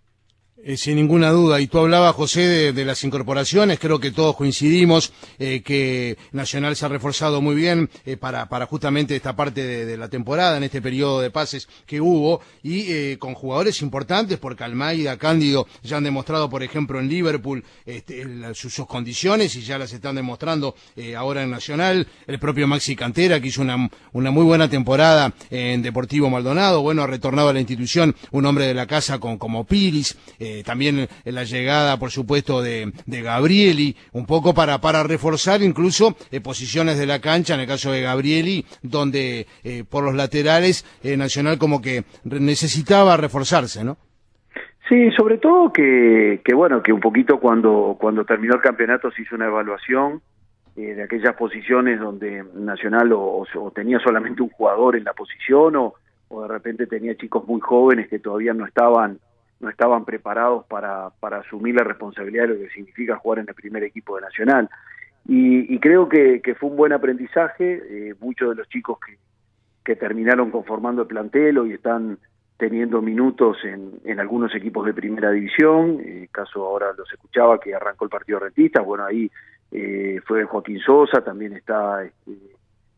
Eh, 0.64 0.78
sin 0.78 0.96
ninguna 0.96 1.32
duda. 1.32 1.60
Y 1.60 1.68
tú 1.68 1.80
hablabas, 1.80 2.16
José, 2.16 2.72
de, 2.72 2.86
las 2.86 3.04
incorporaciones. 3.04 3.78
Creo 3.78 4.00
que 4.00 4.12
todos 4.12 4.38
coincidimos 4.38 5.12
eh, 5.38 5.62
que 5.62 6.18
Nacional 6.32 6.78
se 6.78 6.86
ha 6.86 6.88
reforzado 6.88 7.42
muy 7.42 7.56
bien 7.56 7.90
eh, 8.06 8.16
para, 8.16 8.48
para 8.48 8.66
justamente 8.66 9.18
esta 9.18 9.36
parte 9.36 9.86
de, 9.86 9.98
la 9.98 10.08
temporada, 10.08 10.56
en 10.56 10.64
este 10.64 10.82
periodo 10.82 11.20
de 11.20 11.30
pases 11.30 11.68
que 11.86 12.00
hubo, 12.00 12.40
y 12.64 13.16
con 13.18 13.34
jugadores 13.34 13.82
importantes, 13.82 14.38
porque 14.38 14.64
Almeida, 14.64 15.18
Cándido, 15.18 15.68
ya 15.84 15.98
han 15.98 16.04
demostrado, 16.04 16.50
por 16.50 16.64
ejemplo, 16.64 17.00
en 17.00 17.10
Liverpool 17.10 17.64
este, 17.86 18.26
sus, 18.54 18.74
condiciones 18.86 19.56
y 19.56 19.62
ya 19.62 19.78
las 19.78 19.92
están 19.94 20.16
demostrando 20.16 20.76
ahora 21.18 21.44
en 21.44 21.50
Nacional. 21.52 22.08
El 22.28 22.40
propio 22.40 22.68
Maxi 22.68 22.96
Cantera, 22.96 23.40
que 23.40 23.50
hizo 23.50 23.62
una, 23.62 23.90
una 24.14 24.32
muy 24.32 24.44
buena 24.44 24.70
temporada 24.70 25.34
en 25.50 25.82
Deportivo 25.82 26.30
Maldonado. 26.30 26.82
Bueno, 26.82 27.04
ha 27.04 27.08
retornado 27.08 27.50
a 27.50 27.54
la 27.54 27.60
institución 27.60 28.16
un 28.32 28.46
hombre 28.46 28.68
de 28.68 28.74
la 28.74 28.88
casa 28.88 29.20
con, 29.20 29.38
como 29.38 29.66
Piris. 29.66 30.16
Eh, 30.46 30.64
también 30.64 31.08
la 31.26 31.44
llegada, 31.44 31.98
por 31.98 32.12
supuesto, 32.12 32.62
de, 32.62 32.94
de 33.08 33.22
Gabrieli, 33.24 33.96
un 34.14 34.28
poco 34.28 34.54
para, 34.54 34.80
para 34.80 35.02
reforzar 35.02 35.64
incluso 35.64 36.16
eh, 36.32 36.40
posiciones 36.40 37.00
de 37.00 37.08
la 37.08 37.20
cancha, 37.20 37.56
en 37.56 37.62
el 37.62 37.68
caso 37.68 37.92
de 37.92 38.04
Gabrieli, 38.04 38.64
donde 38.84 39.48
eh, 39.64 39.84
por 39.90 40.04
los 40.04 40.14
laterales 40.14 40.86
Nacional 41.18 41.58
como 41.58 41.82
que 41.82 42.04
necesitaba 42.26 43.18
reforzarse, 43.18 43.84
¿no? 43.84 43.98
Sí, 44.88 45.10
sobre 45.12 45.38
todo 45.38 45.72
que, 45.74 46.42
que 46.44 46.54
bueno, 46.54 46.84
que 46.84 46.94
un 46.94 47.00
poquito 47.00 47.40
cuando, 47.40 47.98
cuando 48.00 48.24
terminó 48.24 48.56
el 48.56 48.62
campeonato 48.62 49.10
se 49.12 49.24
hizo 49.24 49.36
una 49.36 49.48
evaluación 49.48 50.22
de 50.76 51.02
aquellas 51.02 51.36
posiciones 51.36 52.00
donde 52.00 52.44
Nacional 52.54 53.14
o, 53.14 53.46
o, 53.56 53.72
tenía 53.72 54.00
solamente 54.00 54.42
un 54.42 54.50
jugador 54.50 54.96
en 54.96 55.06
la 55.06 55.14
posición 55.14 55.76
o, 55.78 55.94
o 56.28 56.42
de 56.42 56.48
repente 56.48 56.86
tenía 56.86 57.16
chicos 57.16 57.48
muy 57.48 57.62
jóvenes 57.62 58.10
que 58.10 58.20
todavía 58.20 58.54
no 58.54 58.66
estaban 58.66 59.20
no 59.66 59.70
estaban 59.72 60.06
preparados 60.06 60.66
para, 60.68 61.10
para 61.20 61.40
asumir 61.40 61.76
la 61.76 61.84
responsabilidad 61.84 62.44
de 62.44 62.54
lo 62.54 62.60
que 62.60 62.70
significa 62.70 63.18
jugar 63.18 63.40
en 63.40 63.50
el 63.50 63.56
primer 63.56 63.84
equipo 63.84 64.16
de 64.16 64.22
Nacional. 64.22 64.70
Y, 65.28 65.80
creo 65.80 66.08
que, 66.08 66.40
que, 66.42 66.54
fue 66.54 66.70
un 66.70 66.78
buen 66.78 66.94
aprendizaje, 66.94 67.82
eh, 67.90 68.14
muchos 68.20 68.50
de 68.50 68.56
los 68.56 68.70
chicos 68.70 69.00
que, 69.06 69.18
que 69.84 69.96
terminaron 69.96 70.52
conformando 70.52 71.02
el 71.02 71.08
plantel 71.08 71.58
hoy 71.58 71.74
están 71.74 72.20
teniendo 72.58 73.02
minutos 73.02 73.58
en, 73.64 74.00
en 74.06 74.20
algunos 74.20 74.54
equipos 74.56 74.86
de 74.86 74.94
primera 74.94 75.32
división, 75.32 76.00
eh, 76.02 76.30
caso 76.32 76.66
ahora 76.66 76.94
los 76.98 77.12
escuchaba 77.12 77.60
que 77.60 77.76
arrancó 77.76 78.06
el 78.06 78.12
partido 78.12 78.40
rentista, 78.40 78.82
bueno 78.82 79.06
ahí 79.06 79.30
eh, 79.72 80.22
fue 80.26 80.46
Joaquín 80.46 80.80
Sosa, 80.80 81.22
también 81.22 81.54
está 81.54 82.04
este, 82.04 82.32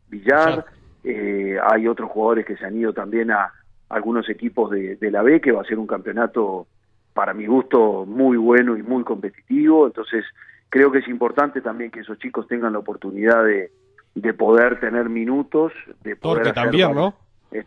Villar, 0.09 0.65
eh, 1.03 1.57
hay 1.61 1.87
otros 1.87 2.11
jugadores 2.11 2.45
que 2.45 2.55
se 2.55 2.65
han 2.65 2.77
ido 2.77 2.93
también 2.93 3.31
a, 3.31 3.51
algunos 3.89 4.29
equipos 4.29 4.71
de, 4.71 4.97
la 5.11 5.21
B, 5.21 5.41
que 5.41 5.51
va 5.51 5.61
a 5.61 5.65
ser 5.65 5.79
un 5.79 5.87
campeonato, 5.87 6.67
para 7.13 7.33
mi 7.33 7.45
gusto, 7.45 8.05
muy 8.05 8.37
bueno 8.37 8.77
y 8.77 8.83
muy 8.83 9.03
competitivo. 9.03 9.87
Entonces, 9.87 10.25
creo 10.69 10.91
que 10.91 10.99
es 10.99 11.07
importante 11.07 11.61
también 11.61 11.91
que 11.91 12.01
esos 12.01 12.19
chicos 12.19 12.47
tengan 12.47 12.73
la 12.73 12.79
oportunidad 12.79 13.43
de, 13.43 13.71
de 14.15 14.33
poder 14.33 14.79
tener 14.79 15.09
minutos, 15.09 15.71
de 16.03 16.15
poder... 16.15 16.43
Torque 16.43 16.53
también, 16.53 16.93
¿no? 16.93 17.15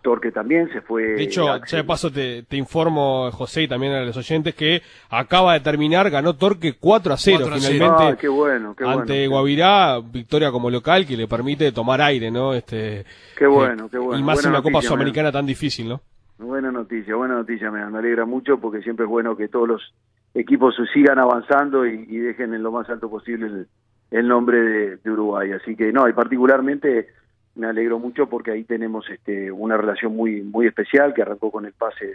Torque 0.03 0.31
también 0.31 0.71
se 0.73 0.83
fue... 0.83 1.03
De 1.03 1.23
hecho, 1.23 1.59
ya 1.65 1.77
de 1.79 1.85
paso 1.85 2.11
te, 2.11 2.43
te, 2.43 2.57
informo, 2.57 3.31
José, 3.33 3.63
y 3.63 3.69
también 3.69 3.93
a 3.95 4.03
los 4.03 4.17
oyentes, 4.17 4.55
que 4.55 4.83
acaba 5.09 5.55
de 5.55 5.61
terminar, 5.61 6.11
ganó 6.11 6.37
Torque 6.37 6.75
4 6.79 7.15
a 7.15 7.17
0 7.17 7.47
finalmente. 7.55 7.85
Ah, 7.89 8.17
qué 8.21 8.29
bueno, 8.29 8.75
qué 8.77 8.85
ante 8.85 9.27
Guavirá, 9.27 10.01
victoria 10.01 10.51
como 10.51 10.71
local 10.71 11.07
que 11.07 11.17
le 11.17 11.27
permite 11.27 11.73
tomar 11.73 12.01
aire, 12.03 12.31
¿no? 12.31 12.53
Este, 12.53 13.05
qué 13.37 13.47
bueno, 13.47 13.89
qué 13.89 13.99
bueno. 13.99 14.21
Y 14.21 14.23
más 14.23 14.45
en 14.45 14.51
una 14.51 14.63
Copa 14.63 14.83
Sudamericana 14.83 15.33
tan 15.33 15.47
difícil, 15.47 15.89
¿no? 15.89 16.01
Buena 16.41 16.73
noticia, 16.73 17.17
buena 17.17 17.35
noticia, 17.35 17.71
me, 17.71 17.83
alegra 17.83 18.25
mucho 18.25 18.59
porque 18.59 18.81
siempre 18.81 19.05
es 19.05 19.11
bueno 19.11 19.37
que 19.37 19.49
todos 19.49 19.69
los 19.69 19.95
equipos 20.33 20.75
sigan 20.95 21.19
avanzando 21.19 21.85
y, 21.85 22.17
dejen 22.17 22.55
en 22.55 22.63
lo 22.63 22.73
más 22.73 22.89
alto 22.89 23.11
posible 23.11 23.67
el, 24.11 24.27
nombre 24.27 24.97
de, 24.97 25.11
Uruguay. 25.11 25.53
Así 25.53 25.77
que 25.77 25.93
no, 25.93 26.09
y 26.09 26.15
particularmente 26.15 27.09
me 27.57 27.67
alegro 27.67 27.99
mucho 27.99 28.27
porque 28.27 28.53
ahí 28.53 28.65
tenemos 28.65 29.05
este, 29.11 29.53
una 29.53 29.77
relación 29.77 30.17
muy 30.17 30.41
muy 30.41 30.67
especial 30.67 31.13
que 31.13 31.21
arrancó 31.21 31.51
con 31.51 31.67
el 31.67 31.75
pase 31.75 32.07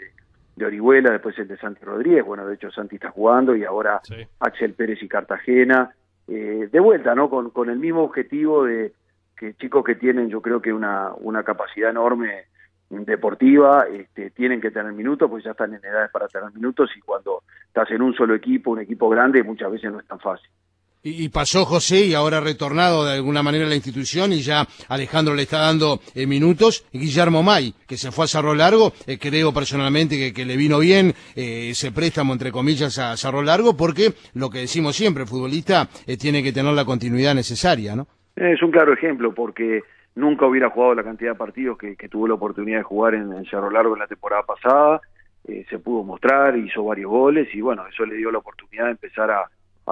de, 0.55 0.65
Orihuela, 0.65 1.11
después 1.11 1.37
el 1.37 1.47
de 1.47 1.57
Santi 1.57 1.85
Rodríguez, 1.85 2.25
bueno, 2.25 2.47
de 2.47 2.55
hecho 2.55 2.71
Santi 2.71 2.95
está 2.95 3.11
jugando 3.11 3.55
y 3.55 3.63
ahora 3.63 4.01
Axel 4.39 4.73
Pérez 4.73 5.03
y 5.03 5.07
Cartagena, 5.07 5.93
eh, 6.27 6.67
de 6.71 6.79
vuelta, 6.79 7.13
¿no? 7.13 7.29
Con, 7.29 7.51
con 7.51 7.69
el 7.69 7.77
mismo 7.77 8.01
objetivo 8.01 8.63
de 8.63 8.91
que 9.37 9.53
chicos 9.53 9.83
que 9.85 9.93
tienen 9.93 10.29
yo 10.29 10.41
creo 10.41 10.63
que 10.63 10.73
una, 10.73 11.11
una 11.13 11.43
capacidad 11.43 11.91
enorme 11.91 12.45
deportiva, 12.89 13.85
este, 13.91 14.31
tienen 14.31 14.61
que 14.61 14.71
tener 14.71 14.93
minutos, 14.93 15.29
pues 15.29 15.43
ya 15.43 15.51
están 15.51 15.73
en 15.73 15.83
edades 15.83 16.11
para 16.11 16.27
tener 16.27 16.51
minutos 16.53 16.89
y 16.95 17.01
cuando 17.01 17.43
estás 17.67 17.89
en 17.91 18.01
un 18.01 18.13
solo 18.13 18.35
equipo, 18.35 18.71
un 18.71 18.81
equipo 18.81 19.09
grande, 19.09 19.43
muchas 19.43 19.71
veces 19.71 19.91
no 19.91 19.99
es 19.99 20.07
tan 20.07 20.19
fácil. 20.19 20.49
Y, 21.07 21.29
pasó 21.29 21.65
José 21.65 22.03
y 22.03 22.15
ahora 22.15 22.39
ha 22.39 22.41
retornado 22.41 23.05
de 23.05 23.13
alguna 23.13 23.43
manera 23.43 23.67
a 23.67 23.69
la 23.69 23.75
institución 23.75 24.33
y 24.33 24.41
ya 24.41 24.65
Alejandro 24.89 25.35
le 25.35 25.43
está 25.43 25.59
dando 25.59 25.99
eh, 26.15 26.25
minutos. 26.25 26.83
Guillermo 26.91 27.43
May, 27.43 27.75
que 27.87 27.95
se 27.95 28.11
fue 28.11 28.25
a 28.25 28.27
Cerro 28.27 28.55
Largo, 28.55 28.91
eh, 29.05 29.19
creo 29.19 29.53
personalmente 29.53 30.33
que, 30.33 30.45
le 30.45 30.57
vino 30.57 30.79
bien 30.79 31.13
eh, 31.35 31.69
ese 31.69 31.91
préstamo, 31.91 32.33
entre 32.33 32.51
comillas, 32.51 32.97
a 32.97 33.15
Cerro 33.17 33.43
Largo, 33.43 33.77
porque 33.77 34.13
lo 34.33 34.49
que 34.49 34.61
decimos 34.61 34.95
siempre, 34.95 35.23
el 35.23 35.29
futbolista 35.29 35.87
tiene 36.19 36.41
que 36.41 36.51
tener 36.51 36.73
la 36.73 36.85
continuidad 36.85 37.35
necesaria, 37.35 37.95
¿no? 37.95 38.07
Es 38.35 38.63
un 38.63 38.71
claro 38.71 38.91
ejemplo, 38.91 39.31
porque 39.31 39.83
nunca 40.15 40.47
hubiera 40.47 40.69
jugado 40.69 40.95
la 40.95 41.03
cantidad 41.03 41.31
de 41.31 41.37
partidos 41.37 41.77
que, 41.77 41.95
tuvo 42.09 42.27
la 42.27 42.35
oportunidad 42.35 42.79
de 42.79 42.83
jugar 42.83 43.15
en, 43.15 43.45
Cerro 43.45 43.69
Largo 43.69 43.93
en 43.93 43.99
la 43.99 44.07
temporada 44.07 44.43
pasada, 44.43 45.01
eh, 45.47 45.65
se 45.69 45.77
pudo 45.77 46.03
mostrar, 46.03 46.57
hizo 46.57 46.83
varios 46.83 47.11
goles 47.11 47.53
y 47.53 47.61
bueno, 47.61 47.85
eso 47.87 48.05
le 48.05 48.15
dio 48.15 48.31
la 48.31 48.39
oportunidad 48.39 48.85
de 48.85 48.91
empezar 48.91 49.29
a, 49.31 49.49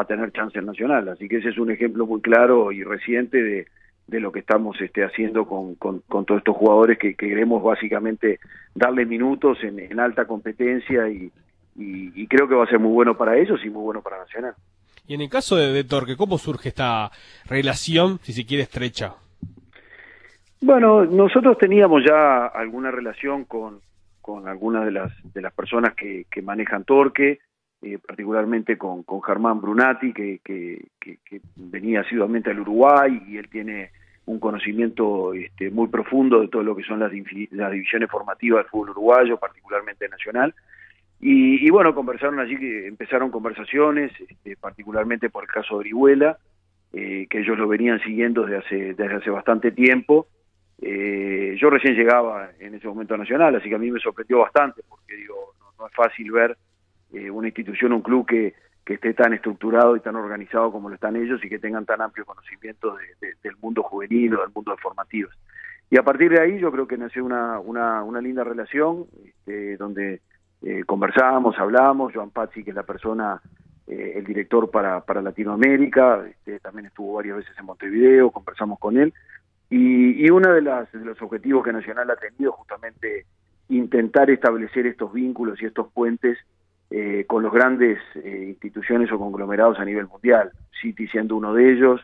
tener 0.07 0.31
chance 0.31 0.59
Nacional. 0.59 1.07
Así 1.09 1.29
que 1.29 1.37
ese 1.37 1.49
es 1.49 1.57
un 1.59 1.69
ejemplo 1.69 2.07
muy 2.07 2.19
claro 2.19 2.71
y 2.71 2.83
reciente 2.83 3.43
de, 3.43 3.67
de 4.07 4.19
lo 4.19 4.31
que 4.31 4.39
estamos 4.39 4.79
este, 4.81 5.03
haciendo 5.03 5.45
con, 5.45 5.75
con, 5.75 6.01
todos 6.01 6.39
estos 6.39 6.57
jugadores 6.57 6.97
que, 6.97 7.13
queremos 7.13 7.61
básicamente 7.61 8.39
darle 8.73 9.05
minutos 9.05 9.59
en, 9.61 9.99
alta 9.99 10.25
competencia 10.25 11.07
y, 11.09 11.31
y, 11.75 12.27
creo 12.27 12.47
que 12.47 12.55
va 12.55 12.63
a 12.63 12.67
ser 12.67 12.79
muy 12.79 12.91
bueno 12.91 13.15
para 13.15 13.37
ellos 13.37 13.59
y 13.63 13.69
muy 13.69 13.83
bueno 13.83 14.01
para 14.01 14.17
Nacional. 14.17 14.55
Y 15.05 15.13
en 15.13 15.21
el 15.21 15.29
caso 15.29 15.57
de, 15.57 15.71
de 15.71 15.83
Torque, 15.83 16.15
¿cómo 16.15 16.39
surge 16.39 16.69
esta 16.69 17.11
relación, 17.45 18.19
si 18.23 18.33
se 18.33 18.45
quiere, 18.45 18.63
estrecha? 18.63 19.13
Bueno, 20.65 21.03
nosotros 21.03 21.57
teníamos 21.57 22.05
ya 22.07 22.45
alguna 22.45 22.89
relación 22.89 23.43
con, 23.43 23.81
con 24.21 24.47
algunas 24.47 24.85
de 24.85 24.91
las, 24.91 25.11
de 25.33 25.41
las 25.41 25.51
personas 25.51 25.93
que, 25.93 26.25
que 26.31 26.41
manejan 26.41 26.85
Torque, 26.85 27.39
eh, 27.81 27.99
particularmente 27.99 28.77
con, 28.77 29.03
con 29.03 29.21
Germán 29.21 29.59
Brunati, 29.59 30.13
que, 30.13 30.39
que, 30.41 30.79
venía 31.57 31.99
asiduamente 31.99 32.51
al 32.51 32.61
Uruguay 32.61 33.23
y 33.27 33.35
él 33.35 33.49
tiene 33.49 33.91
un 34.25 34.39
conocimiento 34.39 35.33
este, 35.33 35.69
muy 35.69 35.89
profundo 35.89 36.39
de 36.39 36.47
todo 36.47 36.63
lo 36.63 36.77
que 36.77 36.83
son 36.83 37.01
las, 37.01 37.11
divisiones 37.11 38.09
formativas 38.09 38.63
del 38.63 38.69
fútbol 38.69 38.91
uruguayo, 38.91 39.35
particularmente 39.35 40.07
nacional. 40.07 40.55
Y, 41.19 41.67
y, 41.67 41.69
bueno, 41.71 41.93
conversaron 41.93 42.39
allí, 42.39 42.55
empezaron 42.87 43.31
conversaciones, 43.31 44.13
este, 44.29 44.55
particularmente 44.55 45.29
por 45.29 45.43
el 45.43 45.49
caso 45.49 45.73
de 45.73 45.79
Orihuela, 45.79 46.37
eh, 46.93 47.27
que 47.29 47.39
ellos 47.39 47.57
lo 47.57 47.67
venían 47.67 47.99
siguiendo 47.99 48.45
desde 48.45 48.57
hace, 48.59 48.93
desde 48.93 49.15
hace 49.15 49.29
bastante 49.29 49.69
tiempo, 49.69 50.27
eh, 50.81 51.55
yo 51.59 51.69
recién 51.69 51.95
llegaba 51.95 52.49
en 52.59 52.75
ese 52.75 52.87
momento 52.87 53.15
nacional, 53.17 53.55
así 53.55 53.69
que 53.69 53.75
a 53.75 53.79
mí 53.79 53.91
me 53.91 53.99
sorprendió 53.99 54.39
bastante, 54.39 54.81
porque 54.87 55.15
digo, 55.15 55.53
no, 55.77 55.87
es 55.87 55.93
fácil 55.93 56.31
ver 56.31 56.57
eh, 57.13 57.29
una 57.29 57.47
institución, 57.47 57.93
un 57.93 58.01
club 58.01 58.25
que, 58.25 58.53
que 58.85 58.95
esté 58.95 59.13
tan 59.13 59.33
estructurado 59.33 59.95
y 59.95 60.01
tan 60.01 60.15
organizado 60.15 60.71
como 60.71 60.89
lo 60.89 60.95
están 60.95 61.15
ellos 61.15 61.43
y 61.43 61.49
que 61.49 61.59
tengan 61.59 61.85
tan 61.85 62.01
amplio 62.01 62.25
conocimiento 62.25 62.95
del 63.21 63.55
mundo 63.61 63.83
juvenil 63.83 64.35
o 64.35 64.41
del 64.41 64.51
mundo 64.53 64.71
de 64.71 64.81
formativos. 64.81 65.33
Y 65.89 65.97
a 65.97 66.03
partir 66.03 66.31
de 66.31 66.41
ahí 66.41 66.59
yo 66.59 66.71
creo 66.71 66.87
que 66.87 66.97
nació 66.97 67.23
una, 67.23 67.59
una, 67.59 68.03
una 68.03 68.19
linda 68.19 68.43
relación, 68.43 69.05
este, 69.23 69.77
donde 69.77 70.21
eh, 70.63 70.83
conversábamos, 70.85 71.57
hablamos, 71.59 72.13
Joan 72.13 72.31
Pazzi, 72.31 72.63
que 72.63 72.71
es 72.71 72.75
la 72.75 72.83
persona, 72.83 73.41
eh, 73.85 74.13
el 74.15 74.25
director 74.25 74.71
para, 74.71 75.01
para 75.01 75.21
Latinoamérica, 75.21 76.25
este, 76.27 76.59
también 76.59 76.87
estuvo 76.87 77.13
varias 77.13 77.37
veces 77.37 77.55
en 77.57 77.65
Montevideo, 77.65 78.31
conversamos 78.31 78.79
con 78.79 78.97
él, 78.97 79.13
y, 79.73 80.23
y 80.23 80.29
uno 80.29 80.53
de, 80.53 80.61
las, 80.61 80.91
de 80.91 81.03
los 81.03 81.19
objetivos 81.19 81.63
que 81.65 81.73
Nacional 81.73 82.09
ha 82.11 82.15
tenido 82.15 82.51
justamente 82.51 83.25
intentar 83.69 84.29
establecer 84.29 84.85
estos 84.85 85.11
vínculos 85.11 85.59
y 85.61 85.65
estos 85.65 85.91
puentes 85.91 86.37
eh, 86.91 87.25
con 87.25 87.41
los 87.41 87.51
grandes 87.51 87.97
eh, 88.13 88.45
instituciones 88.49 89.11
o 89.11 89.17
conglomerados 89.17 89.79
a 89.79 89.85
nivel 89.85 90.05
mundial. 90.05 90.51
City 90.79 91.07
siendo 91.07 91.35
uno 91.35 91.55
de 91.55 91.73
ellos, 91.73 92.01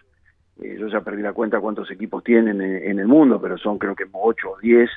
eh, 0.60 0.78
yo 0.80 0.88
ya 0.88 1.02
perdí 1.02 1.22
la 1.22 1.34
cuenta 1.34 1.60
cuántos 1.60 1.92
equipos 1.92 2.24
tienen 2.24 2.60
en, 2.60 2.98
el 2.98 3.08
mundo, 3.08 3.40
pero 3.40 3.56
son 3.60 3.78
creo 3.78 3.96
que 3.96 4.06
8 4.12 4.50
o 4.50 4.58
10, 4.60 4.90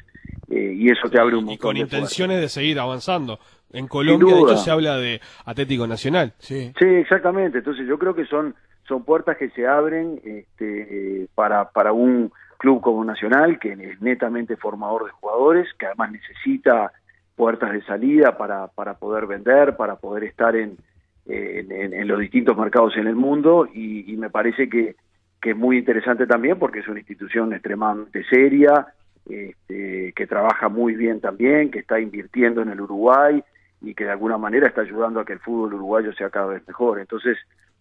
y 0.48 0.90
eso 0.90 1.10
te 1.10 1.20
abre 1.20 1.36
un 1.36 1.44
montón 1.44 1.54
Y 1.54 1.58
con 1.58 1.76
intenciones 1.76 2.40
de 2.40 2.48
seguir 2.48 2.80
avanzando. 2.80 3.38
En 3.70 3.86
Colombia, 3.86 4.34
de 4.34 4.40
hecho, 4.40 4.56
se 4.56 4.70
habla 4.70 4.96
de 4.96 5.20
Atlético 5.44 5.86
Nacional. 5.86 6.32
Sí. 6.38 6.72
sí, 6.78 6.86
exactamente. 6.86 7.58
Entonces 7.58 7.86
yo 7.86 7.98
creo 7.98 8.14
que 8.14 8.24
son, 8.26 8.54
son 8.88 9.04
puertas 9.04 9.36
que 9.36 9.50
se 9.50 9.66
abren 9.66 10.20
este, 10.24 11.28
para, 11.34 11.70
para 11.70 11.92
un 11.92 12.32
club 12.62 12.80
como 12.80 13.04
Nacional, 13.04 13.58
que 13.58 13.72
es 13.72 14.00
netamente 14.00 14.56
formador 14.56 15.06
de 15.06 15.10
jugadores, 15.10 15.68
que 15.76 15.86
además 15.86 16.12
necesita 16.12 16.92
puertas 17.34 17.72
de 17.72 17.82
salida 17.82 18.38
para, 18.38 18.68
para 18.68 18.94
poder 18.94 19.26
vender, 19.26 19.76
para 19.76 19.96
poder 19.96 20.22
estar 20.22 20.54
en, 20.54 20.76
en, 21.26 22.06
los 22.06 22.20
distintos 22.20 22.56
mercados 22.56 22.96
en 22.96 23.08
el 23.08 23.16
mundo 23.16 23.66
y, 23.66 24.16
me 24.16 24.30
parece 24.30 24.68
que, 24.68 24.94
que, 25.40 25.50
es 25.50 25.56
muy 25.56 25.78
interesante 25.78 26.24
también 26.24 26.56
porque 26.56 26.78
es 26.78 26.88
una 26.88 27.00
institución 27.00 27.52
extremadamente 27.52 28.22
seria, 28.30 28.86
este, 29.28 30.12
que 30.14 30.26
trabaja 30.28 30.68
muy 30.68 30.94
bien 30.94 31.20
también, 31.20 31.68
que 31.68 31.80
está 31.80 31.98
invirtiendo 31.98 32.62
en 32.62 32.68
el 32.68 32.80
Uruguay 32.80 33.42
y 33.80 33.94
que 33.94 34.04
de 34.04 34.12
alguna 34.12 34.38
manera 34.38 34.68
está 34.68 34.82
ayudando 34.82 35.18
a 35.18 35.24
que 35.24 35.32
el 35.32 35.40
fútbol 35.40 35.74
uruguayo 35.74 36.12
sea 36.12 36.30
cada 36.30 36.46
vez 36.46 36.62
mejor. 36.68 37.00
Entonces, 37.00 37.36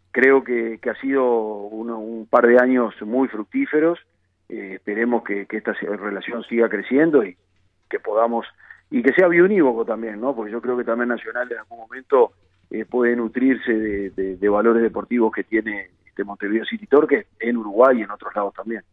creo 0.09 0.43
que, 0.43 0.79
que 0.81 0.89
ha 0.89 0.95
sido 0.95 1.23
un 1.23 2.25
par 2.27 2.47
de 2.47 2.57
años 2.57 2.95
muy 3.03 3.27
fructíferos 3.27 3.99
eh, 4.51 4.73
esperemos 4.75 5.23
que, 5.23 5.47
esta 5.49 5.71
relación 5.71 6.43
siga 6.43 6.67
creciendo 6.67 7.23
y 7.23 7.37
que 7.89 7.99
podamos 8.01 8.45
y 8.89 9.01
que 9.01 9.13
sea 9.13 9.29
bionívoco 9.29 9.85
también, 9.85 10.19
¿no? 10.19 10.35
Porque 10.35 10.51
yo 10.51 10.61
creo 10.61 10.77
que 10.77 10.83
también 10.83 11.07
Nacional 11.07 11.49
en 11.49 11.59
algún 11.59 11.79
momento 11.79 12.33
eh, 12.69 12.83
puede 12.83 13.15
nutrirse 13.15 13.71
de, 13.71 14.49
valores 14.49 14.83
deportivos 14.83 15.31
que 15.31 15.45
tiene 15.45 15.91
este 16.05 16.25
Montevideo 16.25 16.65
City 16.65 16.85
Torque 16.87 17.27
en 17.39 17.55
Uruguay 17.55 17.99
y 17.99 18.01
en 18.01 18.11
otros 18.11 18.35
lados 18.35 18.53
también. 18.53 18.83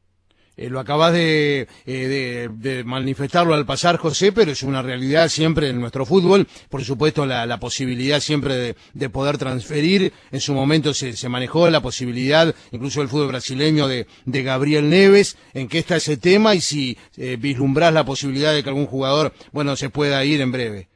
Eh, 0.58 0.68
lo 0.68 0.80
acabas 0.80 1.14
eh, 1.14 1.68
de, 1.86 2.50
de, 2.52 2.82
manifestarlo 2.82 3.54
al 3.54 3.64
pasar, 3.64 3.96
José, 3.96 4.32
pero 4.32 4.50
es 4.50 4.64
una 4.64 4.82
realidad 4.82 5.28
siempre 5.28 5.68
en 5.68 5.80
nuestro 5.80 6.04
fútbol. 6.04 6.48
Por 6.68 6.82
supuesto, 6.82 7.24
la, 7.24 7.58
posibilidad 7.58 8.18
siempre 8.18 8.74
de, 8.92 9.08
poder 9.08 9.38
transferir. 9.38 10.12
En 10.32 10.40
su 10.40 10.54
momento 10.54 10.92
se, 10.94 11.12
se, 11.12 11.28
manejó 11.28 11.70
la 11.70 11.80
posibilidad, 11.80 12.52
incluso 12.72 13.00
el 13.02 13.08
fútbol 13.08 13.28
brasileño, 13.28 13.86
de, 13.86 14.08
de 14.26 14.42
Gabriel 14.42 14.90
Neves. 14.90 15.38
¿En 15.54 15.68
qué 15.68 15.78
está 15.78 15.94
ese 15.96 16.16
tema? 16.16 16.56
Y 16.56 16.60
si 16.60 16.98
eh, 17.16 17.36
vislumbrás 17.38 17.94
la 17.94 18.04
posibilidad 18.04 18.52
de 18.52 18.64
que 18.64 18.68
algún 18.68 18.86
jugador, 18.86 19.32
bueno, 19.52 19.76
se 19.76 19.90
pueda 19.90 20.24
ir 20.24 20.40
en 20.40 20.50
breve. 20.50 20.88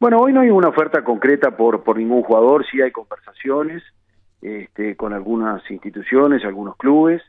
Bueno, 0.00 0.18
hoy 0.18 0.32
no 0.32 0.40
hay 0.40 0.48
una 0.48 0.68
oferta 0.68 1.04
concreta 1.04 1.56
por, 1.58 1.84
por 1.84 1.98
ningún 1.98 2.22
jugador, 2.22 2.64
sí 2.70 2.80
hay 2.80 2.90
conversaciones 2.90 3.82
este, 4.40 4.96
con 4.96 5.12
algunas 5.12 5.68
instituciones, 5.70 6.42
algunos 6.44 6.76
clubes. 6.76 7.20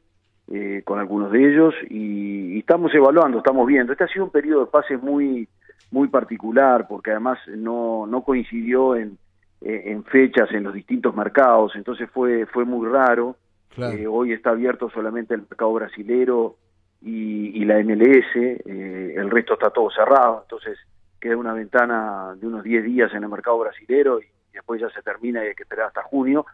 Eh, 0.51 0.82
con 0.84 0.98
algunos 0.98 1.32
de 1.32 1.48
ellos 1.48 1.75
y, 1.91 2.58
estamos 2.58 2.91
evaluando, 2.96 3.38
estamos 3.38 3.68
viendo. 3.68 3.91
Este 3.91 4.06
ha 4.06 4.08
sido 4.08 4.25
un 4.25 4.32
periodo 4.32 4.65
de 4.65 4.72
pases 4.72 5.00
muy 5.00 5.48
muy 5.91 6.08
particular 6.08 6.88
porque 6.88 7.12
además 7.12 7.38
no, 7.48 8.08
no 8.08 8.24
coincidió 8.24 8.96
en, 8.96 9.20
eh, 9.62 9.84
en 9.86 10.03
fechas 10.06 10.51
en 10.51 10.63
los 10.63 10.74
distintos 10.74 11.15
mercados, 11.15 11.74
entonces 11.75 12.10
fue 12.12 12.48
fue 12.48 12.65
muy 12.65 12.88
raro. 12.88 13.36
Eh, 13.77 14.08
hoy 14.08 14.34
está 14.34 14.50
abierto 14.50 14.89
solamente 14.89 15.36
el 15.36 15.41
mercado 15.41 15.72
brasilero 15.74 16.56
y, 17.00 17.62
y 17.62 17.65
la 17.65 17.77
MLS, 17.84 18.36
el 18.36 19.29
resto 19.29 19.53
está 19.53 19.70
todo 19.70 19.91
cerrado, 19.91 20.41
entonces 20.41 20.79
queda 21.22 21.38
una 21.38 21.53
ventana 21.53 22.36
de 22.36 22.48
unos 22.48 22.63
10 22.63 22.84
días 22.86 23.13
en 23.13 23.24
el 23.24 23.29
mercado 23.29 23.60
brasilero 23.60 24.20
y 24.20 24.25
después 24.51 24.82
ya 24.82 24.89
se 24.89 25.03
termina 25.03 25.44
y 25.46 25.50
hay 25.50 25.56
que 25.56 25.63
esperar 25.63 25.88
hasta 25.88 26.01
junio. 26.01 26.46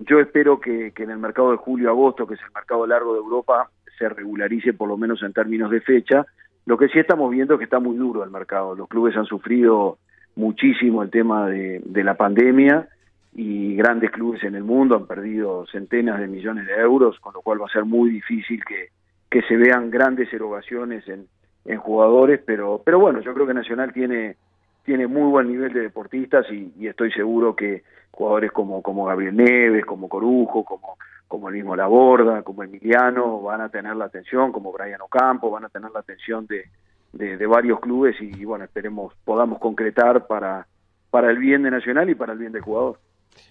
Yo 0.00 0.20
espero 0.20 0.60
que, 0.60 0.92
en 0.96 1.10
el 1.10 1.18
mercado 1.18 1.50
de 1.50 1.56
julio-agosto, 1.56 2.26
que 2.26 2.34
es 2.34 2.40
el 2.40 2.52
mercado 2.54 2.86
largo 2.86 3.14
de 3.14 3.18
Europa, 3.18 3.70
se 3.98 4.08
regularice 4.08 4.72
por 4.72 4.88
lo 4.88 4.96
menos 4.96 5.22
en 5.22 5.32
términos 5.32 5.70
de 5.70 5.80
fecha. 5.80 6.24
Lo 6.66 6.78
que 6.78 6.88
sí 6.88 6.98
estamos 6.98 7.30
viendo 7.30 7.54
es 7.54 7.58
que 7.58 7.64
está 7.64 7.80
muy 7.80 7.96
duro 7.96 8.22
el 8.22 8.30
mercado. 8.30 8.76
Los 8.76 8.88
clubes 8.88 9.16
han 9.16 9.24
sufrido 9.24 9.98
muchísimo 10.36 11.02
el 11.02 11.10
tema 11.10 11.48
de, 11.48 11.82
la 12.04 12.14
pandemia 12.14 12.88
y 13.34 13.74
grandes 13.74 14.12
clubes 14.12 14.42
en 14.44 14.54
el 14.54 14.62
mundo 14.62 14.94
han 14.94 15.06
perdido 15.06 15.66
centenas 15.66 16.20
de 16.20 16.28
millones 16.28 16.66
de 16.66 16.74
euros, 16.74 17.18
con 17.18 17.34
lo 17.34 17.42
cual 17.42 17.60
va 17.60 17.66
a 17.66 17.72
ser 17.72 17.84
muy 17.84 18.10
difícil 18.10 18.64
que, 18.64 18.90
que 19.28 19.42
se 19.42 19.56
vean 19.56 19.90
grandes 19.90 20.32
erogaciones 20.32 21.06
en, 21.08 21.26
en 21.64 21.78
jugadores, 21.78 22.40
pero, 22.46 22.80
pero 22.84 23.00
bueno, 23.00 23.20
yo 23.20 23.34
creo 23.34 23.46
que 23.46 23.54
Nacional 23.54 23.92
tiene 23.92 24.36
tiene 24.84 25.06
muy 25.06 25.30
buen 25.30 25.48
nivel 25.48 25.72
de 25.72 25.80
deportistas 25.80 26.46
y, 26.50 26.86
estoy 26.86 27.12
seguro 27.12 27.54
que 27.54 27.82
jugadores 28.10 28.52
como, 28.52 28.82
como 28.82 29.04
Gabriel 29.04 29.36
Neves, 29.36 29.84
como 29.84 30.08
Corujo, 30.08 30.64
como, 30.64 30.96
como 31.26 31.48
el 31.48 31.54
mismo 31.54 31.76
Laborda, 31.76 32.42
como 32.42 32.62
Emiliano, 32.62 33.42
van 33.42 33.60
a 33.60 33.68
tener 33.68 33.94
la 33.96 34.06
atención, 34.06 34.50
como 34.50 34.72
Brian 34.72 35.00
Ocampo, 35.02 35.50
van 35.50 35.64
a 35.64 35.68
tener 35.68 35.90
la 35.90 36.00
atención 36.00 36.46
de, 36.46 36.64
de, 37.12 37.46
varios 37.46 37.80
clubes 37.80 38.16
y, 38.20 38.44
bueno, 38.44 38.64
esperemos 38.64 39.12
podamos 39.24 39.58
concretar 39.58 40.26
para, 40.26 40.66
para 41.10 41.30
el 41.30 41.38
bien 41.38 41.62
de 41.62 41.70
Nacional 41.70 42.10
y 42.10 42.14
para 42.14 42.32
el 42.32 42.38
bien 42.38 42.52
del 42.52 42.62
jugador. 42.62 42.98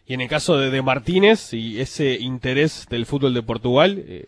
Y 0.06 0.14
en 0.14 0.22
el 0.22 0.28
caso 0.28 0.58
de, 0.58 0.70
de 0.70 0.82
Martínez 0.82 1.54
y 1.54 1.80
ese 1.80 2.16
interés 2.20 2.88
del 2.90 3.06
fútbol 3.06 3.34
de 3.34 3.44
Portugal, 3.44 4.04
eh, 4.06 4.26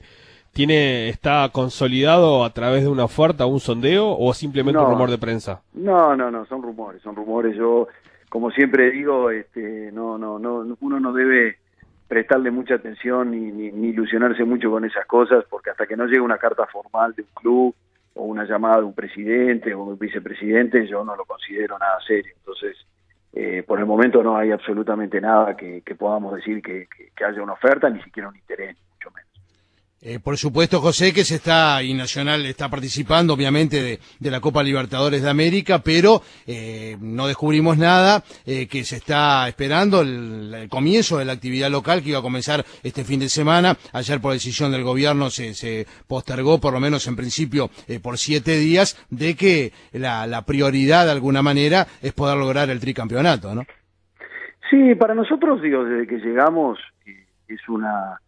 tiene 0.53 1.09
está 1.09 1.49
consolidado 1.51 2.43
a 2.43 2.49
través 2.51 2.83
de 2.83 2.89
una 2.89 3.05
oferta, 3.05 3.45
un 3.45 3.59
sondeo 3.59 4.17
o 4.17 4.33
simplemente 4.33 4.79
un 4.79 4.89
rumor 4.89 5.09
de 5.09 5.17
prensa? 5.17 5.61
No, 5.73 6.15
no, 6.15 6.31
no, 6.31 6.45
son 6.45 6.61
rumores, 6.61 7.01
son 7.01 7.15
rumores. 7.15 7.55
Yo, 7.55 7.87
como 8.29 8.51
siempre 8.51 8.91
digo, 8.91 9.29
este, 9.31 9.91
no, 9.91 10.17
no, 10.17 10.39
no, 10.39 10.65
uno 10.81 10.99
no 10.99 11.13
debe 11.13 11.57
prestarle 12.07 12.49
mucha 12.51 12.75
atención 12.75 13.31
ni, 13.31 13.51
ni, 13.51 13.89
ilusionarse 13.89 14.43
mucho 14.43 14.71
con 14.71 14.83
esas 14.83 15.05
cosas, 15.05 15.45
porque 15.49 15.69
hasta 15.69 15.85
que 15.85 15.95
no 15.95 16.05
llegue 16.05 16.21
una 16.21 16.39
carta 16.39 16.65
formal 16.65 17.13
de 17.13 17.21
un 17.21 17.29
club 17.35 17.75
o 18.15 18.23
una 18.23 18.45
llamada 18.45 18.77
de 18.77 18.83
un 18.83 18.93
presidente 18.93 19.73
o 19.73 19.83
un 19.83 19.99
vicepresidente, 19.99 20.87
yo 20.87 21.03
no 21.03 21.15
lo 21.15 21.25
considero 21.25 21.77
nada 21.77 21.99
serio. 22.05 22.33
Entonces, 22.37 22.75
eh, 23.33 23.63
por 23.65 23.79
el 23.79 23.85
momento 23.85 24.23
no 24.23 24.35
hay 24.35 24.51
absolutamente 24.51 25.21
nada 25.21 25.55
que, 25.55 25.83
podamos 25.97 26.35
decir 26.35 26.63
que 26.63 26.87
haya 27.23 27.43
una 27.43 27.53
oferta, 27.53 27.89
ni 27.89 28.01
siquiera 28.01 28.29
un 28.29 28.35
interés. 28.35 28.75
Eh, 30.01 30.19
por 30.19 30.37
supuesto, 30.37 30.79
José, 30.79 31.13
que 31.13 31.25
se 31.25 31.35
está, 31.35 31.83
y 31.83 31.93
Nacional 31.93 32.45
está 32.45 32.69
participando, 32.69 33.33
obviamente, 33.33 33.99
de, 34.19 34.31
la 34.31 34.39
Copa 34.39 34.63
Libertadores 34.63 35.21
de 35.21 35.29
América, 35.29 35.79
pero 35.79 36.21
eh, 36.47 36.95
no 37.01 37.27
descubrimos 37.27 37.77
nada, 37.77 38.23
eh, 38.45 38.67
que 38.67 38.85
se 38.85 38.95
está 38.95 39.45
esperando 39.49 39.99
el, 39.99 40.67
comienzo 40.69 41.17
de 41.17 41.25
la 41.25 41.33
actividad 41.33 41.69
local 41.69 42.01
que 42.01 42.09
iba 42.09 42.19
a 42.19 42.21
comenzar 42.21 42.63
este 42.81 43.03
fin 43.03 43.19
de 43.19 43.27
semana. 43.27 43.75
Ayer, 43.91 44.21
por 44.21 44.31
decisión 44.31 44.71
del 44.71 44.83
gobierno, 44.83 45.29
se, 45.29 45.53
se 45.53 45.85
postergó, 46.07 46.61
por 46.61 46.71
lo 46.71 46.79
menos 46.79 47.05
en 47.07 47.17
principio, 47.17 47.69
por 48.01 48.17
siete 48.17 48.57
días, 48.57 49.05
de 49.09 49.35
que 49.35 49.73
la, 49.91 50.27
la 50.27 50.43
prioridad, 50.43 51.05
de 51.05 51.11
alguna 51.11 51.41
manera, 51.41 51.87
es 52.01 52.13
poder 52.13 52.37
lograr 52.37 52.69
el 52.69 52.79
tricampeonato, 52.79 53.53
¿no? 53.53 53.63
Sí, 54.69 54.95
para 54.95 55.13
nosotros, 55.13 55.61
digo, 55.61 55.83
desde 55.83 56.07
que 56.07 56.19
llegamos, 56.19 56.79
es 57.47 57.67
una 57.67 58.19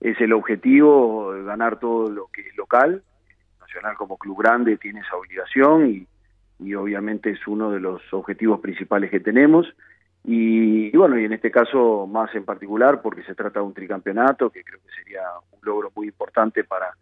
es 0.00 0.20
el 0.20 0.32
objetivo 0.32 1.32
ganar 1.44 1.78
todo 1.78 2.10
lo 2.10 2.26
que 2.32 2.42
es 2.42 2.56
local. 2.56 3.02
Nacional 3.60 3.96
como 3.96 4.16
club 4.16 4.38
grande 4.38 4.76
tiene 4.78 5.00
esa 5.00 5.16
obligación 5.16 5.86
y, 5.90 6.06
y 6.58 6.74
obviamente 6.74 7.30
es 7.30 7.46
uno 7.46 7.70
de 7.70 7.80
los 7.80 8.02
objetivos 8.12 8.60
principales 8.60 9.10
que 9.10 9.20
tenemos. 9.20 9.66
Y, 10.24 10.94
bueno, 10.96 11.18
y 11.18 11.24
en 11.24 11.32
este 11.32 11.50
caso 11.50 12.06
más 12.06 12.34
en 12.34 12.44
particular 12.44 13.00
porque 13.00 13.22
se 13.22 13.34
trata 13.34 13.60
de 13.60 13.66
un 13.66 13.74
tricampeonato 13.74 14.50
que 14.50 14.62
creo 14.62 14.78
que 14.80 15.02
sería 15.02 15.22
un 15.52 15.58
logro 15.62 15.90
muy 15.94 16.08
importante 16.08 16.62
para, 16.64 16.94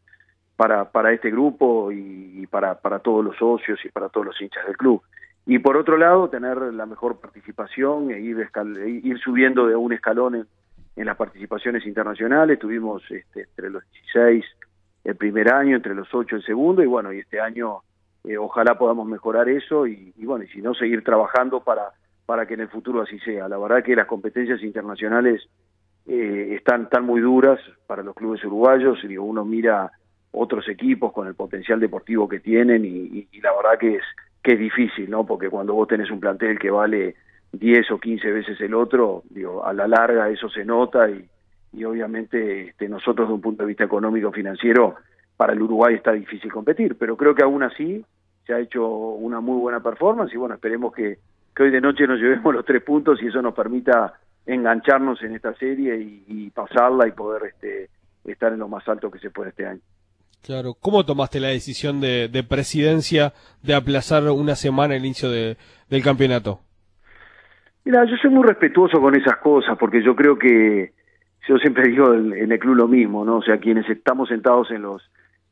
para, 0.57 0.91
para 0.91 1.13
este 1.13 1.31
grupo 1.31 1.91
y, 1.91 2.47
para, 2.47 2.77
para 2.77 3.01
todos 3.01 3.25
los 3.25 3.37
socios 3.37 3.79
y 3.85 3.89
para 3.89 4.09
todos 4.09 4.27
los 4.27 4.41
hinchas 4.41 4.65
del 4.67 4.77
club. 4.77 5.03
Y 5.47 5.59
por 5.59 5.77
otro 5.77 5.97
lado, 5.97 6.29
tener 6.29 6.59
la 6.59 6.87
mejor 6.87 7.21
participación 7.21 8.11
e 8.11 8.21
ir, 8.21 8.39
e 8.39 8.89
ir 8.89 9.19
subiendo 9.19 9.67
de 9.67 9.75
un 9.75 9.93
escalón 9.93 10.35
en, 10.35 10.47
en 10.99 11.07
las 11.07 11.17
participaciones 11.17 11.87
internacionales, 11.87 12.59
tuvimos 12.59 13.09
este, 13.09 13.43
entre 13.43 13.71
los 13.71 13.85
16 13.93 14.45
el 15.05 15.17
primer 15.17 15.53
año, 15.53 15.77
entre 15.77 15.95
los 15.95 16.13
8 16.13 16.37
el 16.37 16.45
segundo, 16.45 16.83
y 16.83 16.87
bueno, 16.87 17.13
y 17.13 17.21
este 17.21 17.41
año 17.41 17.83
eh, 18.25 18.37
ojalá 18.37 18.77
podamos 18.77 19.07
mejorar 19.07 19.49
eso 19.49 19.87
y, 19.87 20.13
bueno, 20.17 20.45
y 20.45 20.49
si 20.49 20.61
no, 20.61 20.75
seguir 20.75 21.05
trabajando 21.05 21.61
para, 21.61 21.93
para 22.27 22.47
que 22.47 22.55
en 22.55 22.61
el 22.61 22.69
futuro 22.69 23.03
así 23.03 23.17
sea. 23.21 23.49
La 23.49 23.59
verdad 23.59 23.85
que 23.85 23.95
las 23.95 24.07
competencias 24.07 24.61
internacionales 24.61 25.49
eh, 26.05 26.55
están 26.57 26.89
tan 26.89 27.05
muy 27.05 27.21
duras 27.21 27.61
para 27.87 28.03
los 28.03 28.17
clubes 28.17 28.45
uruguayos, 28.45 28.99
digo, 29.07 29.23
uno 29.25 29.45
mira 29.45 29.93
otros 30.33 30.69
equipos 30.69 31.13
con 31.13 31.29
el 31.29 31.37
potencial 31.37 31.79
deportivo 31.79 32.29
que 32.29 32.41
tienen 32.41 32.85
y, 32.85 33.29
y 33.31 33.41
la 33.41 33.55
verdad 33.55 33.79
que 33.79 33.95
es 33.95 34.03
que 34.43 34.55
es 34.55 34.59
difícil, 34.59 35.09
¿no? 35.09 35.25
Porque 35.25 35.49
cuando 35.49 35.75
vos 35.75 35.87
tenés 35.87 36.11
un 36.11 36.21
plantel 36.21 36.59
que 36.59 36.71
vale 36.71 37.17
10 37.53 37.91
o 37.91 37.99
15 37.99 38.31
veces 38.31 38.61
el 38.61 38.75
otro, 38.75 39.23
digo, 39.31 39.65
a 39.65 39.73
la 39.73 39.89
larga 39.89 40.29
eso 40.29 40.49
se 40.49 40.65
nota 40.65 41.09
y, 41.11 41.27
y 41.73 41.85
obviamente 41.85 42.69
este, 42.69 42.89
nosotros 42.89 43.29
de 43.29 43.35
un 43.35 43.41
punto 43.41 43.63
de 43.63 43.69
vista 43.69 43.85
económico 43.85 44.33
financiero 44.33 44.97
para 45.37 45.53
el 45.53 45.63
Uruguay 45.63 45.95
está 45.95 46.13
difícil 46.13 46.53
competir, 46.53 46.97
pero 46.99 47.17
creo 47.17 47.35
que 47.35 47.43
aún 47.43 47.63
así 47.63 48.05
se 48.47 48.55
ha 48.55 48.61
hecho 48.61 48.87
una 48.87 49.41
muy 49.41 49.59
buena 49.59 49.81
performance 49.81 50.33
y 50.33 50.37
bueno, 50.37 50.55
esperemos 50.57 50.93
que, 50.93 51.19
que 51.55 51.63
hoy 51.63 51.71
de 51.71 51.81
noche 51.81 52.07
nos 52.07 52.19
llevemos 52.19 52.55
los 52.55 52.65
tres 52.65 52.83
puntos 52.83 53.23
y 53.23 53.27
eso 53.27 53.41
nos 53.43 53.55
permita 53.55 54.15
engancharnos 54.47 55.23
en 55.23 55.35
esta 55.35 55.55
serie 55.55 56.01
y, 56.01 56.51
pasarla 56.51 57.07
y 57.07 57.13
poder 57.13 57.43
este, 57.53 57.91
estar 58.25 58.53
en 58.53 58.59
lo 58.59 58.67
más 58.67 58.89
alto 58.89 59.11
que 59.11 59.19
se 59.21 59.31
puede 59.31 59.51
este 59.51 59.67
año. 59.67 59.81
Claro, 60.43 60.75
¿cómo 60.75 61.05
tomaste 61.05 61.39
la 61.39 61.49
decisión 61.49 62.01
de, 62.01 62.29
de 62.29 62.43
presidencia 62.43 63.33
de 63.63 63.75
aplazar 63.75 64.25
una 64.31 64.57
semana 64.57 64.97
el 64.97 65.05
inicio 65.05 65.31
de, 65.31 65.57
del 65.89 66.03
campeonato? 66.03 66.61
Mira, 67.85 68.05
yo 68.05 68.17
soy 68.17 68.31
muy 68.31 68.47
respetuoso 68.47 69.01
con 69.01 69.15
esas 69.15 69.37
cosas 69.39 69.77
porque 69.79 70.03
yo 70.03 70.15
creo 70.15 70.39
que 70.39 70.93
yo 71.49 71.59
siempre 71.59 71.89
digo 71.89 72.15
en 72.15 72.53
el 72.53 72.59
club 72.59 72.77
lo 72.77 72.89
mismo, 72.89 73.25
¿no? 73.25 73.39
O 73.39 73.43
sea, 73.43 73.59
quienes 73.59 73.89
estamos 73.89 74.29
sentados 74.29 74.71
en 74.71 74.83
los 74.83 75.03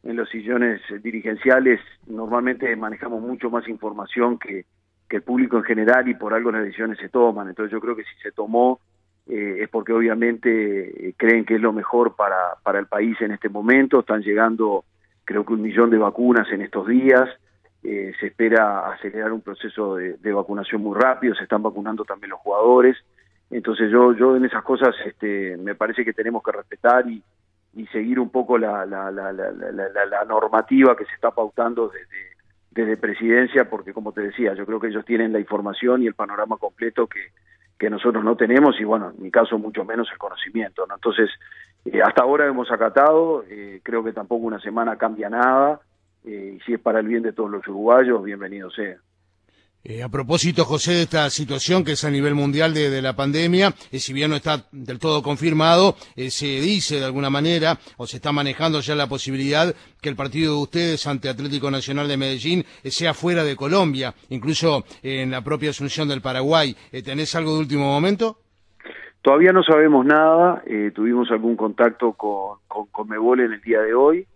en 0.06 0.16
los 0.16 0.28
sillones 0.28 0.80
dirigenciales 1.02 1.80
normalmente 2.06 2.74
manejamos 2.76 3.20
mucho 3.20 3.50
más 3.50 3.68
información 3.68 4.38
que, 4.38 4.64
que 5.08 5.16
el 5.16 5.22
público 5.22 5.56
en 5.56 5.64
general 5.64 6.08
y 6.08 6.14
por 6.14 6.32
algo 6.32 6.52
las 6.52 6.62
decisiones 6.62 6.98
se 6.98 7.08
toman. 7.08 7.48
Entonces 7.48 7.72
yo 7.72 7.80
creo 7.80 7.96
que 7.96 8.04
si 8.04 8.14
se 8.22 8.32
tomó 8.32 8.80
eh, 9.26 9.58
es 9.62 9.68
porque 9.68 9.92
obviamente 9.92 11.08
eh, 11.08 11.14
creen 11.16 11.44
que 11.44 11.56
es 11.56 11.60
lo 11.60 11.72
mejor 11.72 12.14
para, 12.14 12.54
para 12.62 12.78
el 12.78 12.86
país 12.86 13.20
en 13.20 13.32
este 13.32 13.48
momento. 13.48 14.00
Están 14.00 14.22
llegando 14.22 14.84
creo 15.24 15.44
que 15.44 15.54
un 15.54 15.62
millón 15.62 15.90
de 15.90 15.98
vacunas 15.98 16.46
en 16.52 16.62
estos 16.62 16.86
días. 16.86 17.28
Eh, 17.82 18.12
se 18.18 18.28
espera 18.28 18.90
acelerar 18.90 19.32
un 19.32 19.42
proceso 19.42 19.96
de, 19.96 20.32
vacunación 20.32 20.82
muy 20.82 20.98
rápido, 20.98 21.34
se 21.34 21.44
están 21.44 21.62
vacunando 21.62 22.04
también 22.04 22.30
los 22.30 22.40
jugadores, 22.40 22.96
entonces 23.50 23.90
yo, 23.92 24.12
yo 24.12 24.34
en 24.36 24.44
esas 24.44 24.64
cosas 24.64 24.94
este, 25.04 25.56
me 25.56 25.74
parece 25.74 26.04
que 26.04 26.12
tenemos 26.12 26.42
que 26.42 26.52
respetar 26.52 27.08
y, 27.08 27.22
y 27.74 27.86
seguir 27.88 28.18
un 28.18 28.30
poco 28.30 28.58
la, 28.58 28.84
la, 28.86 29.10
la, 29.10 29.32
la, 29.32 30.24
normativa 30.26 30.96
que 30.96 31.04
se 31.04 31.12
está 31.12 31.30
pautando 31.30 31.92
desde, 32.74 32.96
presidencia, 32.96 33.70
porque 33.70 33.92
como 33.92 34.12
te 34.12 34.22
decía, 34.22 34.54
yo 34.54 34.66
creo 34.66 34.80
que 34.80 34.88
ellos 34.88 35.04
tienen 35.04 35.32
la 35.32 35.40
información 35.40 36.02
y 36.02 36.06
el 36.06 36.14
panorama 36.14 36.56
completo 36.56 37.06
que, 37.06 37.20
que 37.78 37.88
nosotros 37.88 38.24
no 38.24 38.36
tenemos 38.36 38.78
y 38.80 38.84
bueno, 38.84 39.12
en 39.16 39.22
mi 39.22 39.30
caso 39.30 39.58
mucho 39.58 39.84
menos 39.84 40.08
el 40.12 40.18
conocimiento. 40.18 40.86
¿no? 40.86 40.94
Entonces, 40.94 41.30
eh, 41.86 42.02
hasta 42.02 42.22
ahora 42.22 42.46
hemos 42.46 42.70
acatado, 42.70 43.44
eh, 43.48 43.80
creo 43.82 44.02
que 44.02 44.12
tampoco 44.12 44.46
una 44.46 44.60
semana 44.60 44.96
cambia 44.96 45.30
nada, 45.30 45.80
eh, 46.26 46.56
y 46.56 46.60
si 46.60 46.74
es 46.74 46.80
para 46.80 46.98
el 46.98 47.06
bien 47.06 47.22
de 47.22 47.32
todos 47.32 47.50
los 47.50 47.66
uruguayos, 47.68 48.22
bienvenido 48.24 48.68
sea. 48.70 48.96
Eh, 49.84 50.02
a 50.02 50.08
propósito, 50.08 50.64
José, 50.64 50.94
de 50.94 51.02
esta 51.02 51.30
situación 51.30 51.84
que 51.84 51.92
es 51.92 52.04
a 52.04 52.10
nivel 52.10 52.34
mundial 52.34 52.74
de, 52.74 53.00
la 53.00 53.14
pandemia, 53.14 53.72
eh, 53.92 54.00
si 54.00 54.12
bien 54.12 54.30
no 54.30 54.36
está 54.36 54.66
del 54.72 54.98
todo 54.98 55.22
confirmado, 55.22 55.94
se 56.16 56.46
dice 56.60 56.98
de 56.98 57.04
alguna 57.04 57.30
manera, 57.30 57.78
o 57.96 58.08
se 58.08 58.16
está 58.16 58.32
manejando 58.32 58.80
ya 58.80 58.96
la 58.96 59.06
posibilidad 59.06 59.72
que 60.02 60.08
el 60.08 60.16
partido 60.16 60.56
de 60.56 60.62
ustedes 60.62 61.06
ante 61.06 61.28
Atlético 61.28 61.70
Nacional 61.70 62.08
de 62.08 62.16
Medellín 62.16 62.64
sea 62.82 63.14
fuera 63.14 63.44
de 63.44 63.54
Colombia, 63.54 64.12
incluso 64.30 64.84
en 65.04 65.30
la 65.30 65.44
propia 65.44 65.70
Asunción 65.70 66.08
del 66.08 66.20
Paraguay. 66.20 66.74
¿Tenés 67.04 67.36
algo 67.36 67.54
de 67.54 67.60
último 67.60 67.84
momento? 67.84 68.38
Todavía 69.22 69.52
no 69.52 69.62
sabemos 69.62 70.04
nada, 70.04 70.64
tuvimos 70.94 71.30
algún 71.30 71.54
contacto 71.54 72.14
con, 72.14 72.58
con 72.66 72.86
Comebol 72.86 73.38
en 73.38 73.52
el 73.52 73.60
día 73.60 73.80
de 73.82 73.94
hoy, 73.94 74.26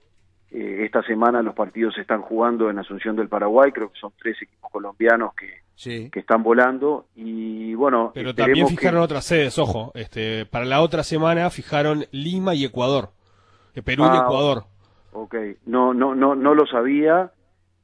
eh, 0.52 0.84
esta 0.84 1.02
semana 1.02 1.42
los 1.42 1.54
partidos 1.54 1.94
se 1.94 2.00
están 2.00 2.22
jugando 2.22 2.70
en 2.70 2.78
Asunción 2.78 3.14
del 3.14 3.28
Paraguay, 3.28 3.70
creo 3.70 3.92
que 3.92 4.00
son 4.00 4.12
tres 4.20 4.36
equipos 4.42 4.70
colombianos 4.70 5.32
que, 5.34 6.10
que 6.10 6.18
están 6.18 6.42
volando 6.42 7.06
y 7.14 7.74
bueno. 7.74 8.10
Pero 8.14 8.34
también 8.34 8.66
fijaron 8.66 9.00
otras 9.00 9.24
sedes, 9.24 9.58
ojo, 9.58 9.92
este, 9.94 10.46
para 10.46 10.64
la 10.64 10.80
otra 10.80 11.04
semana 11.04 11.50
fijaron 11.50 12.04
Lima 12.10 12.54
y 12.54 12.64
Ecuador, 12.64 13.10
eh, 13.74 13.82
Perú 13.82 14.04
y 14.04 14.08
ah, 14.08 14.22
Ecuador. 14.24 14.64
Ok, 15.12 15.36
no, 15.66 15.94
no, 15.94 16.14
no, 16.14 16.34
no 16.34 16.54
lo 16.54 16.66
sabía. 16.66 17.30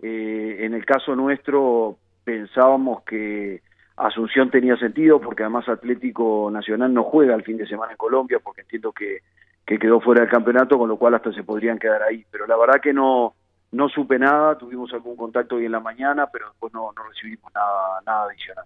Eh, 0.02 0.58
en 0.60 0.74
el 0.74 0.84
caso 0.84 1.14
nuestro 1.14 1.96
pensábamos 2.24 3.02
que 3.04 3.62
Asunción 3.96 4.50
tenía 4.50 4.76
sentido 4.76 5.20
porque 5.20 5.42
además 5.44 5.68
Atlético 5.68 6.50
Nacional 6.52 6.92
no 6.92 7.04
juega 7.04 7.34
el 7.34 7.44
fin 7.44 7.56
de 7.56 7.66
semana 7.66 7.92
en 7.92 7.96
Colombia 7.96 8.40
porque 8.44 8.60
entiendo 8.60 8.92
que 8.92 9.20
que 9.66 9.78
quedó 9.78 10.00
fuera 10.00 10.20
del 10.22 10.30
campeonato, 10.30 10.78
con 10.78 10.88
lo 10.88 10.96
cual 10.96 11.14
hasta 11.14 11.32
se 11.32 11.42
podrían 11.42 11.78
quedar 11.78 12.02
ahí. 12.02 12.24
Pero 12.30 12.46
la 12.46 12.56
verdad 12.56 12.80
que 12.80 12.92
no, 12.92 13.34
no 13.72 13.88
supe 13.88 14.18
nada, 14.18 14.56
tuvimos 14.56 14.92
algún 14.92 15.16
contacto 15.16 15.56
hoy 15.56 15.66
en 15.66 15.72
la 15.72 15.80
mañana, 15.80 16.28
pero 16.32 16.48
después 16.48 16.72
no, 16.72 16.92
no 16.96 17.02
recibimos 17.02 17.52
nada, 17.52 18.00
nada 18.06 18.26
adicional. 18.26 18.64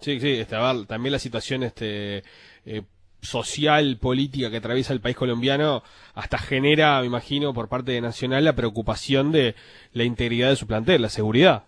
Sí, 0.00 0.18
sí, 0.18 0.40
estaba 0.40 0.74
también 0.86 1.12
la 1.12 1.20
situación 1.20 1.62
este, 1.62 2.24
eh, 2.66 2.82
social, 3.20 3.96
política 4.00 4.50
que 4.50 4.56
atraviesa 4.56 4.92
el 4.92 5.00
país 5.00 5.16
colombiano, 5.16 5.82
hasta 6.14 6.38
genera, 6.38 7.00
me 7.00 7.06
imagino, 7.06 7.54
por 7.54 7.68
parte 7.68 7.92
de 7.92 8.00
Nacional 8.00 8.44
la 8.44 8.56
preocupación 8.56 9.30
de 9.30 9.54
la 9.92 10.02
integridad 10.02 10.48
de 10.48 10.56
su 10.56 10.66
plantel, 10.66 11.02
la 11.02 11.08
seguridad. 11.08 11.64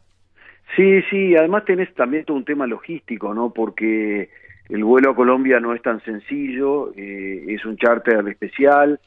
Sí, 0.74 1.02
sí, 1.08 1.36
además 1.36 1.64
tenés 1.64 1.94
también 1.94 2.24
todo 2.24 2.36
un 2.36 2.44
tema 2.44 2.66
logístico, 2.66 3.32
¿no? 3.32 3.52
Porque 3.52 4.30
el 4.68 4.84
vuelo 4.84 5.10
a 5.10 5.14
Colombia 5.14 5.60
no 5.60 5.74
es 5.74 5.82
tan 5.82 6.02
sencillo, 6.04 6.92
eh, 6.96 7.44
es 7.48 7.64
un 7.64 7.76
charter 7.76 8.26
especial, 8.28 8.98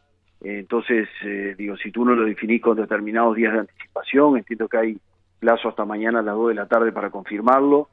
eh, 0.41 0.60
entonces, 0.60 1.10
eh, 1.24 1.56
digo, 1.58 1.76
si 1.78 1.91
tú 1.91 2.06
no 2.06 2.13
lo 2.13 2.26
definís 2.26 2.62
con 2.62 2.78
determinados 2.78 3.36
días 3.36 3.54
de 3.54 3.60
anticipación, 3.60 4.38
entiendo 4.38 4.67
que 4.67 4.78
hay 4.78 4.98
plazo 5.39 5.70
hasta 5.70 5.86
mañana 5.86 6.20
a 6.20 6.24
las 6.24 6.36
2 6.36 6.50
de 6.50 6.56
la 6.56 6.67
tarde 6.67 6.91
para 6.91 7.10
confirmarlo, 7.10 7.89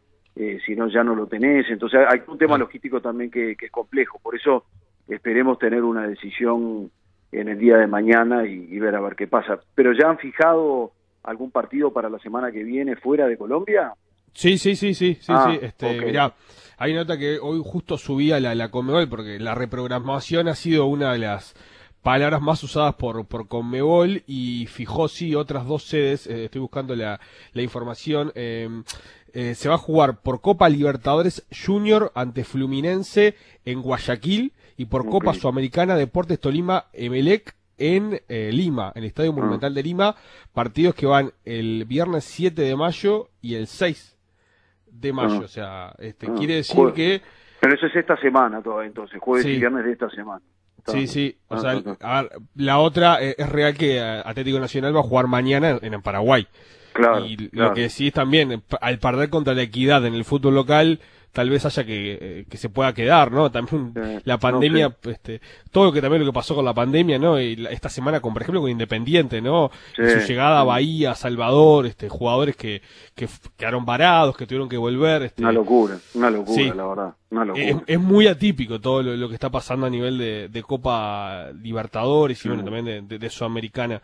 si 0.67 0.75
no 0.75 0.89
ya 0.89 1.05
no 1.05 1.15
lo 1.15 1.29
tenés, 1.29 1.71
entonces 1.71 2.01
hay 2.11 2.21
un 2.27 2.37
tema 2.37 2.59
logístico 2.59 3.01
también 3.01 3.31
que, 3.31 3.53
es 3.53 3.71
complejo, 3.71 4.19
por 4.21 4.35
eso 4.35 4.65
esperemos 5.07 5.61
tener 5.61 5.85
una 5.85 6.09
decisión 6.09 6.91
en 7.31 7.49
el 7.49 7.57
día 7.57 7.77
de 7.77 7.87
mañana 7.87 8.45
y, 8.45 8.77
ver 8.81 8.97
a 8.97 9.01
ver 9.01 9.15
qué 9.15 9.29
pasa. 9.29 9.61
Pero 9.77 9.93
ya 9.93 10.09
han 10.09 10.19
fijado 10.19 10.91
algún 11.23 11.53
partido 11.53 11.93
para 11.93 12.09
la 12.09 12.19
semana 12.19 12.51
que 12.53 12.65
viene 12.65 12.97
fuera 12.97 13.27
de 13.27 13.37
Colombia? 13.37 13.93
Sí, 14.35 14.59
sí, 14.59 14.77
sí, 14.77 14.95
sí, 14.95 15.17
sí, 15.21 15.33
ah, 15.33 15.49
sí. 15.51 15.59
Este, 15.63 16.19
hay 16.77 16.93
nota 16.93 17.17
que 17.17 17.39
hoy 17.39 17.63
justo 17.65 17.97
subía 17.97 18.41
la, 18.41 18.55
la 18.55 18.71
Conmebol 18.71 19.09
porque 19.09 19.39
la 19.39 19.55
reprogramación 19.55 20.49
ha 20.49 20.57
sido 20.57 20.87
una 20.87 21.13
de 21.13 21.19
las 21.19 21.55
palabras 22.03 22.43
más 22.43 22.63
usadas 22.63 22.97
por, 22.97 23.27
por 23.27 23.49
Conmebol 23.49 24.25
y 24.27 24.67
fijó 24.67 25.09
sí 25.09 25.35
otras 25.35 25.67
dos 25.67 25.85
sedes, 25.85 26.27
eh, 26.27 26.47
estoy 26.47 26.61
buscando 26.61 26.95
la, 26.97 27.21
la 27.53 27.63
información, 27.63 28.33
eh, 28.35 28.69
eh, 29.33 29.55
se 29.55 29.69
va 29.69 29.77
a 29.77 29.79
jugar 29.79 30.21
por 30.21 30.41
Copa 30.41 30.69
Libertadores 30.69 31.47
Junior 31.65 32.13
ante 32.15 32.45
Fluminense 32.45 33.37
en 33.65 33.81
Guayaquil 33.81 34.53
y 34.77 34.87
por 34.87 35.09
Copa 35.09 35.33
Sudamericana 35.33 35.97
Deportes 35.97 36.41
Tolima 36.41 36.87
Emelec 36.93 37.55
en 37.79 38.21
eh, 38.29 38.51
Lima, 38.53 38.93
en 38.95 39.03
el 39.03 39.09
Estadio 39.09 39.31
ah. 39.31 39.35
Monumental 39.35 39.75
de 39.75 39.83
Lima, 39.83 40.17
partidos 40.53 40.95
que 40.95 41.07
van 41.07 41.33
el 41.45 41.85
viernes 41.85 42.25
7 42.25 42.63
de 42.63 42.77
mayo 42.77 43.31
y 43.41 43.55
el 43.55 43.67
6 43.67 44.14
de 44.95 45.13
mayo, 45.13 45.41
ah. 45.43 45.45
o 45.45 45.49
sea, 45.49 45.95
este, 45.99 46.27
ah. 46.29 46.35
quiere 46.37 46.57
decir 46.57 46.93
que... 46.95 47.21
Pero 47.61 47.75
eso 47.75 47.87
es 47.87 47.97
esta 47.97 48.17
semana 48.19 48.63
todavía, 48.63 48.89
entonces, 48.89 49.19
jueves 49.21 49.47
y 49.47 49.59
viernes 49.59 49.85
de 49.85 49.93
esta 49.93 50.11
semana. 50.11 50.43
Sí, 50.87 51.07
sí, 51.07 51.39
o 51.49 51.57
sea, 51.57 51.81
la 52.57 52.79
otra 52.79 53.23
eh, 53.23 53.35
es 53.39 53.49
real 53.49 53.75
que 53.75 54.01
Atlético 54.01 54.59
Nacional 54.61 54.95
va 54.95 55.01
a 55.01 55.05
jugar 55.05 55.27
mañana 55.27 55.79
en, 55.81 56.03
Paraguay. 56.03 56.47
Claro, 56.95 57.27
y 57.27 57.51
lo 57.53 57.75
que 57.75 57.91
sí 57.91 58.11
también, 58.11 58.63
al 58.81 58.99
perder 58.99 59.29
contra 59.29 59.53
la 59.53 59.63
equidad 59.63 60.07
en 60.07 60.15
el 60.15 60.25
fútbol 60.25 60.55
local, 60.55 61.01
tal 61.35 61.51
vez 61.51 61.67
haya 61.67 61.85
que, 61.85 62.19
eh, 62.21 62.45
que 62.49 62.57
se 62.57 62.69
pueda 62.69 62.95
quedar, 62.95 63.33
¿no? 63.33 63.51
También 63.51 63.93
la 64.25 64.39
pandemia, 64.39 64.97
este, 65.03 65.41
todo 65.73 65.87
lo 65.87 65.93
que 65.93 66.01
también 66.01 66.25
lo 66.25 66.31
que 66.31 66.33
pasó 66.33 66.55
con 66.55 66.65
la 66.65 66.73
pandemia, 66.73 67.19
¿no? 67.19 67.41
Y 67.41 67.67
esta 67.71 67.89
semana 67.89 68.21
con, 68.21 68.33
por 68.33 68.43
ejemplo, 68.43 68.61
con 68.61 68.71
Independiente, 68.71 69.43
¿no? 69.43 69.71
su 69.97 70.03
llegada 70.03 70.61
a 70.61 70.65
Bahía, 70.65 71.15
Salvador, 71.15 71.87
este, 71.87 72.09
jugadores 72.09 72.55
que, 72.57 72.81
que 73.17 73.29
quedaron 73.57 73.85
varados, 73.85 74.37
que 74.37 74.47
tuvieron 74.47 74.69
que 74.69 74.77
volver. 74.77 75.23
Este, 75.23 75.43
una 75.43 75.51
locura, 75.51 75.99
una 76.15 76.31
locura, 76.31 76.75
la 76.75 76.87
verdad. 76.87 77.15
Una 77.31 77.45
locura. 77.45 77.83
Es, 77.85 78.01
muy 78.01 78.29
atípico 78.29 78.81
todo 78.81 79.03
lo, 79.03 79.29
que 79.29 79.35
está 79.35 79.51
pasando 79.51 79.87
a 79.87 79.91
nivel 79.91 80.17
de, 80.17 80.49
de 80.49 80.63
Copa 80.63 81.51
Libertadores 81.61 82.45
y 82.45 82.49
bueno, 82.49 82.63
también 82.63 83.09
de, 83.09 83.19
de, 83.19 83.31
Sudamericana. 83.31 84.01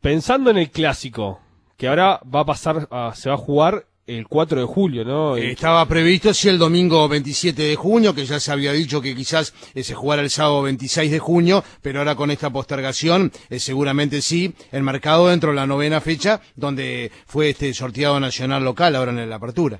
Pensando 0.00 0.48
en 0.48 0.56
el 0.56 0.70
clásico, 0.70 1.40
que 1.80 1.88
ahora 1.88 2.20
va 2.22 2.40
a 2.40 2.44
pasar, 2.44 2.88
se 3.14 3.30
va 3.30 3.36
a 3.36 3.38
jugar 3.38 3.84
el 4.06 4.28
4 4.28 4.60
de 4.60 4.66
julio, 4.66 5.02
¿no? 5.02 5.38
Estaba 5.38 5.88
previsto, 5.88 6.34
sí, 6.34 6.50
el 6.50 6.58
domingo 6.58 7.08
27 7.08 7.62
de 7.62 7.74
junio, 7.74 8.14
que 8.14 8.26
ya 8.26 8.38
se 8.38 8.52
había 8.52 8.74
dicho 8.74 9.00
que 9.00 9.14
quizás 9.14 9.54
eh, 9.74 9.82
se 9.82 9.94
jugara 9.94 10.20
el 10.20 10.28
sábado 10.28 10.60
26 10.64 11.10
de 11.10 11.18
junio, 11.18 11.64
pero 11.80 12.00
ahora 12.00 12.16
con 12.16 12.30
esta 12.30 12.50
postergación, 12.50 13.30
eh, 13.48 13.58
seguramente 13.58 14.20
sí, 14.20 14.52
el 14.72 14.82
mercado 14.82 15.28
dentro 15.28 15.52
de 15.52 15.56
la 15.56 15.66
novena 15.66 16.02
fecha, 16.02 16.42
donde 16.54 17.10
fue 17.24 17.48
este 17.48 17.72
sorteado 17.72 18.20
nacional 18.20 18.62
local 18.62 18.94
ahora 18.94 19.12
en 19.12 19.30
la 19.30 19.36
apertura. 19.36 19.78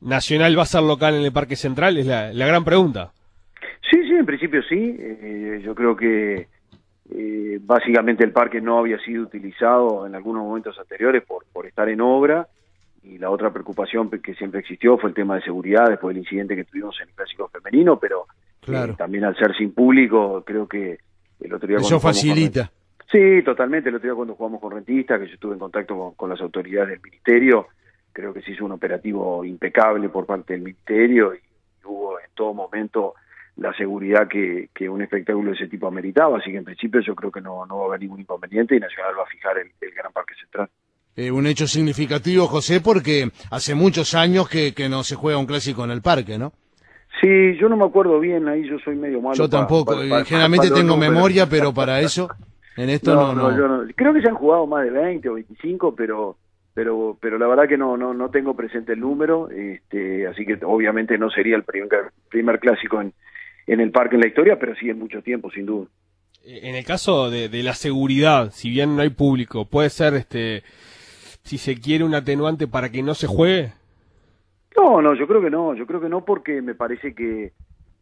¿Nacional 0.00 0.56
va 0.56 0.62
a 0.62 0.66
ser 0.66 0.84
local 0.84 1.16
en 1.16 1.24
el 1.24 1.32
Parque 1.32 1.56
Central? 1.56 1.98
Es 1.98 2.06
la, 2.06 2.30
gran 2.30 2.64
pregunta. 2.64 3.10
Sí, 3.90 4.00
sí, 4.04 4.14
en 4.14 4.24
principio 4.24 4.62
sí. 4.68 4.94
Eh, 5.00 5.62
yo 5.64 5.74
creo 5.74 5.96
que 5.96 6.46
básicamente 7.60 8.24
el 8.24 8.32
parque 8.32 8.60
no 8.60 8.78
había 8.78 8.98
sido 9.00 9.22
utilizado 9.22 10.06
en 10.06 10.14
algunos 10.14 10.42
momentos 10.42 10.78
anteriores 10.78 11.24
por, 11.24 11.44
por 11.52 11.66
estar 11.66 11.88
en 11.88 12.00
obra 12.00 12.48
y 13.08 13.18
la 13.18 13.30
otra 13.30 13.50
preocupación 13.50 14.10
que 14.10 14.34
siempre 14.34 14.60
existió 14.60 14.98
fue 14.98 15.10
el 15.10 15.14
tema 15.14 15.36
de 15.36 15.42
seguridad 15.42 15.88
después 15.88 16.14
del 16.14 16.24
incidente 16.24 16.56
que 16.56 16.64
tuvimos 16.64 16.96
en 17.00 17.08
el 17.08 17.14
clásico 17.14 17.48
femenino, 17.48 17.98
pero 17.98 18.26
eh, 18.66 18.94
también 18.96 19.24
al 19.24 19.36
ser 19.36 19.56
sin 19.56 19.72
público, 19.72 20.42
creo 20.44 20.66
que 20.66 20.98
el 21.40 21.54
otro 21.54 21.68
día... 21.68 21.78
Eso 21.78 22.00
facilita. 22.00 22.70
sí, 23.10 23.42
totalmente. 23.44 23.88
El 23.88 23.96
otro 23.96 24.08
día 24.08 24.14
cuando 24.14 24.34
jugamos 24.34 24.60
con 24.60 24.72
Rentista, 24.72 25.18
que 25.18 25.26
yo 25.26 25.34
estuve 25.34 25.54
en 25.54 25.58
contacto 25.58 26.12
con, 26.16 26.28
las 26.28 26.40
autoridades 26.40 26.90
del 26.90 27.00
Ministerio, 27.00 27.68
creo 28.12 28.34
que 28.34 28.42
se 28.42 28.52
hizo 28.52 28.64
un 28.64 28.72
operativo 28.72 29.44
impecable 29.44 30.08
por 30.08 30.26
parte 30.26 30.54
del 30.54 30.62
Ministerio 30.62 31.34
y, 31.34 31.38
hubo 31.84 32.20
en 32.20 32.26
todo 32.34 32.52
momento 32.52 33.14
la 33.58 33.72
seguridad 33.74 34.28
que, 34.28 34.70
que, 34.74 34.88
un 34.88 35.02
espectáculo 35.02 35.50
de 35.50 35.56
ese 35.56 35.68
tipo 35.68 35.86
ameritaba, 35.86 36.38
así 36.38 36.50
que 36.50 36.58
en 36.58 36.64
principio 36.64 37.00
yo 37.00 37.14
creo 37.14 37.30
que 37.30 37.40
no, 37.40 37.66
no 37.66 37.78
va 37.78 37.84
a 37.84 37.88
haber 37.88 38.00
ningún 38.00 38.20
inconveniente 38.20 38.76
y 38.76 38.80
Nacional 38.80 39.18
va 39.18 39.24
a 39.24 39.26
fijar 39.26 39.58
el 39.58 39.90
Gran 39.94 40.12
Parque 40.12 40.34
Central. 40.40 40.68
Eh, 41.18 41.32
un 41.32 41.48
hecho 41.48 41.66
significativo, 41.66 42.46
José, 42.46 42.80
porque 42.80 43.28
hace 43.50 43.74
muchos 43.74 44.14
años 44.14 44.48
que, 44.48 44.72
no 44.88 45.02
se 45.02 45.16
juega 45.16 45.36
un 45.36 45.46
clásico 45.46 45.82
en 45.82 45.90
el 45.90 46.00
parque, 46.00 46.38
¿no? 46.38 46.52
Sí, 47.20 47.56
yo 47.60 47.68
no 47.68 47.76
me 47.76 47.86
acuerdo 47.86 48.20
bien, 48.20 48.46
ahí 48.46 48.64
yo 48.68 48.78
soy 48.78 48.94
medio 48.94 49.20
malo. 49.20 49.34
Yo 49.34 49.48
tampoco, 49.48 49.96
generalmente 50.24 50.70
tengo 50.70 50.96
memoria, 50.96 51.48
pero... 51.48 51.74
para 51.74 51.98
eso, 52.02 52.28
en 52.76 52.90
esto 52.90 53.16
no, 53.16 53.34
no, 53.34 53.84
Creo 53.96 54.14
que 54.14 54.22
se 54.22 54.28
han 54.28 54.36
jugado 54.36 54.68
más 54.68 54.84
de 54.84 54.92
20 54.92 55.28
o 55.28 55.34
25, 55.34 55.96
pero 55.96 56.36
pero 56.72 57.18
pero 57.20 57.36
la 57.36 57.48
verdad 57.48 57.66
que 57.66 57.76
no 57.76 57.96
no 57.96 58.14
no 58.14 58.30
tengo 58.30 58.54
presente 58.54 58.92
el 58.92 59.00
número, 59.00 59.50
este, 59.50 60.28
así 60.28 60.46
que 60.46 60.56
obviamente 60.62 61.18
no 61.18 61.30
sería 61.30 61.56
el 61.56 61.64
primer, 61.64 62.12
primer 62.30 62.60
clásico 62.60 63.00
en, 63.00 63.12
en 63.68 63.80
el 63.80 63.92
parque 63.92 64.16
en 64.16 64.22
la 64.22 64.28
historia, 64.28 64.58
pero 64.58 64.74
sí 64.74 64.90
en 64.90 64.98
mucho 64.98 65.22
tiempo, 65.22 65.50
sin 65.50 65.66
duda. 65.66 65.86
En 66.44 66.74
el 66.74 66.84
caso 66.84 67.30
de, 67.30 67.48
de 67.48 67.62
la 67.62 67.74
seguridad, 67.74 68.50
si 68.50 68.70
bien 68.70 68.96
no 68.96 69.02
hay 69.02 69.10
público, 69.10 69.66
puede 69.66 69.90
ser 69.90 70.14
este 70.14 70.64
si 71.48 71.56
se 71.56 71.80
quiere 71.80 72.04
un 72.04 72.14
atenuante 72.14 72.68
para 72.68 72.90
que 72.90 73.02
no 73.02 73.14
se 73.14 73.26
juegue? 73.26 73.72
No, 74.76 75.00
no, 75.00 75.14
yo 75.14 75.26
creo 75.26 75.40
que 75.40 75.50
no, 75.50 75.74
yo 75.74 75.86
creo 75.86 76.00
que 76.00 76.10
no 76.10 76.24
porque 76.24 76.60
me 76.60 76.74
parece 76.74 77.14
que, 77.14 77.52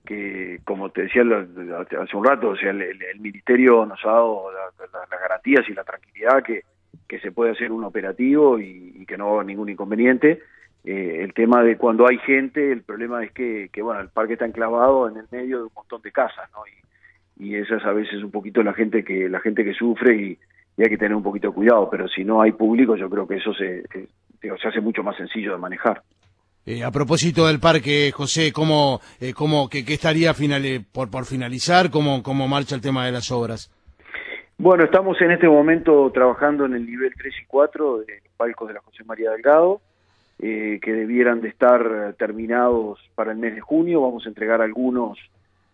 que 0.04 0.60
como 0.64 0.90
te 0.90 1.02
decía 1.02 1.22
hace 1.22 2.16
un 2.16 2.24
rato, 2.24 2.50
o 2.50 2.56
sea, 2.56 2.70
el, 2.70 3.20
ministerio 3.20 3.86
nos 3.86 4.04
ha 4.04 4.10
dado 4.10 4.50
las 4.52 5.20
garantías 5.20 5.68
y 5.68 5.74
la 5.74 5.84
tranquilidad 5.84 6.42
que, 6.42 6.62
que 7.08 7.20
se 7.20 7.30
puede 7.30 7.52
hacer 7.52 7.70
un 7.70 7.84
operativo 7.84 8.58
y, 8.58 9.04
que 9.06 9.16
no 9.16 9.26
va 9.26 9.30
a 9.30 9.34
haber 9.36 9.46
ningún 9.46 9.68
inconveniente. 9.68 10.42
Eh, 10.86 11.24
el 11.24 11.34
tema 11.34 11.62
de 11.62 11.76
cuando 11.76 12.08
hay 12.08 12.18
gente, 12.18 12.72
el 12.72 12.82
problema 12.82 13.22
es 13.24 13.32
que, 13.32 13.68
que, 13.72 13.82
bueno, 13.82 14.00
el 14.00 14.08
parque 14.08 14.34
está 14.34 14.46
enclavado 14.46 15.08
en 15.08 15.16
el 15.16 15.26
medio 15.30 15.58
de 15.58 15.64
un 15.64 15.72
montón 15.74 16.00
de 16.00 16.12
casas, 16.12 16.48
¿no? 16.52 16.60
Y, 16.66 17.48
y 17.48 17.56
esa 17.56 17.76
es 17.76 17.84
a 17.84 17.92
veces 17.92 18.22
un 18.22 18.30
poquito 18.30 18.62
la 18.62 18.72
gente 18.72 19.04
que 19.04 19.28
la 19.28 19.40
gente 19.40 19.64
que 19.64 19.74
sufre 19.74 20.16
y, 20.16 20.38
y 20.76 20.82
hay 20.82 20.88
que 20.88 20.96
tener 20.96 21.14
un 21.14 21.22
poquito 21.22 21.48
de 21.48 21.54
cuidado, 21.54 21.88
pero 21.90 22.08
si 22.08 22.24
no 22.24 22.40
hay 22.40 22.52
público 22.52 22.96
yo 22.96 23.10
creo 23.10 23.26
que 23.26 23.36
eso 23.36 23.52
se, 23.54 23.82
se 24.40 24.68
hace 24.68 24.80
mucho 24.80 25.02
más 25.02 25.16
sencillo 25.16 25.52
de 25.52 25.58
manejar. 25.58 26.02
Eh, 26.64 26.82
a 26.82 26.90
propósito 26.90 27.46
del 27.46 27.60
parque, 27.60 28.10
José, 28.12 28.52
¿cómo, 28.52 29.00
eh, 29.20 29.32
cómo 29.34 29.68
que, 29.68 29.84
estaría 29.86 30.34
final, 30.34 30.64
eh, 30.64 30.80
por, 30.80 31.10
por 31.10 31.24
finalizar? 31.24 31.90
¿Cómo, 31.90 32.22
¿Cómo 32.22 32.48
marcha 32.48 32.74
el 32.74 32.80
tema 32.80 33.06
de 33.06 33.12
las 33.12 33.30
obras? 33.30 33.70
Bueno, 34.58 34.84
estamos 34.84 35.20
en 35.20 35.30
este 35.30 35.48
momento 35.48 36.10
trabajando 36.12 36.64
en 36.64 36.74
el 36.74 36.86
nivel 36.86 37.12
3 37.16 37.34
y 37.42 37.46
4 37.46 37.98
de 37.98 38.20
los 38.24 38.32
palcos 38.36 38.68
de 38.68 38.74
la 38.74 38.80
José 38.80 39.04
María 39.04 39.30
Delgado, 39.30 39.80
que 40.38 40.92
debieran 40.92 41.40
de 41.40 41.48
estar 41.48 42.14
terminados 42.18 43.00
para 43.14 43.32
el 43.32 43.38
mes 43.38 43.54
de 43.54 43.60
junio. 43.60 44.02
Vamos 44.02 44.26
a 44.26 44.28
entregar 44.28 44.60
algunos 44.60 45.18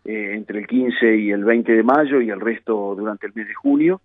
entre 0.04 0.60
el 0.60 0.66
15 0.66 1.16
y 1.16 1.30
el 1.30 1.44
20 1.44 1.72
de 1.72 1.82
mayo 1.82 2.20
y 2.20 2.30
el 2.30 2.40
resto 2.40 2.94
durante 2.96 3.26
el 3.26 3.32
mes 3.34 3.48
de 3.48 3.54
junio 3.54 4.00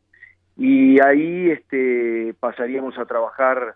y 0.57 0.99
ahí 0.99 1.51
este, 1.51 2.33
pasaríamos 2.39 2.97
a 2.97 3.05
trabajar 3.05 3.75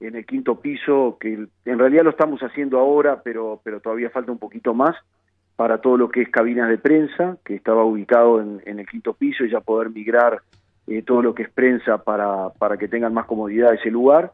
en 0.00 0.16
el 0.16 0.24
quinto 0.24 0.60
piso, 0.60 1.18
que 1.20 1.46
en 1.64 1.78
realidad 1.78 2.04
lo 2.04 2.10
estamos 2.10 2.40
haciendo 2.40 2.78
ahora, 2.78 3.20
pero, 3.22 3.60
pero 3.62 3.80
todavía 3.80 4.10
falta 4.10 4.32
un 4.32 4.38
poquito 4.38 4.74
más 4.74 4.96
para 5.54 5.78
todo 5.78 5.96
lo 5.98 6.08
que 6.08 6.22
es 6.22 6.30
cabinas 6.30 6.70
de 6.70 6.78
prensa, 6.78 7.36
que 7.44 7.54
estaba 7.54 7.84
ubicado 7.84 8.40
en, 8.40 8.78
el 8.78 8.88
quinto 8.88 9.12
piso 9.12 9.44
y 9.44 9.50
ya 9.50 9.60
poder 9.60 9.90
migrar 9.90 10.40
eh, 10.86 11.02
todo 11.02 11.22
lo 11.22 11.34
que 11.34 11.44
es 11.44 11.50
prensa 11.50 11.98
para, 12.02 12.48
para 12.58 12.78
que 12.78 12.88
tengan 12.88 13.12
más 13.12 13.26
comodidad 13.26 13.74
ese 13.74 13.90
lugar. 13.90 14.32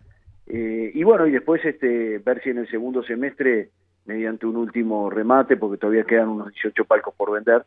Eh, 0.49 0.93
y 0.95 1.05
bueno, 1.05 1.27
y 1.27 1.33
después 1.33 1.65
este, 1.65 2.19
ver 2.19 2.43
si 2.43 2.51
en 2.51 2.59
el 2.59 2.71
segundo 2.71 3.03
semestre, 3.03 3.69
mediante 4.07 4.47
un 4.47 4.57
último 4.57 5.11
remate, 5.11 5.57
porque 5.57 5.77
todavía 5.77 6.05
quedan 6.05 6.29
unos 6.29 6.53
18 6.53 6.85
palcos 6.87 7.15
por 7.15 7.33
vender, 7.33 7.65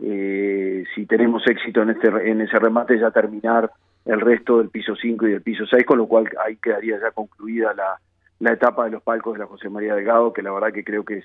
eh, 0.00 0.84
si 0.94 1.06
tenemos 1.06 1.46
éxito 1.46 1.82
en, 1.82 1.90
este, 1.90 2.08
en 2.08 2.40
ese 2.40 2.58
remate, 2.58 2.98
ya 2.98 3.12
terminar 3.12 3.70
el 4.04 4.20
resto 4.20 4.58
del 4.58 4.70
piso 4.70 4.96
5 4.96 5.26
y 5.28 5.32
del 5.32 5.42
piso 5.42 5.64
6, 5.66 5.84
con 5.86 5.98
lo 5.98 6.06
cual 6.06 6.28
ahí 6.44 6.56
quedaría 6.56 6.98
ya 7.00 7.12
concluida 7.12 7.72
la, 7.74 7.98
la 8.40 8.52
etapa 8.52 8.84
de 8.84 8.90
los 8.90 9.02
palcos 9.02 9.34
de 9.34 9.38
la 9.40 9.46
José 9.46 9.68
María 9.68 9.94
Delgado, 9.94 10.32
que 10.32 10.42
la 10.42 10.52
verdad 10.52 10.72
que 10.72 10.84
creo 10.84 11.04
que 11.04 11.18
es 11.18 11.24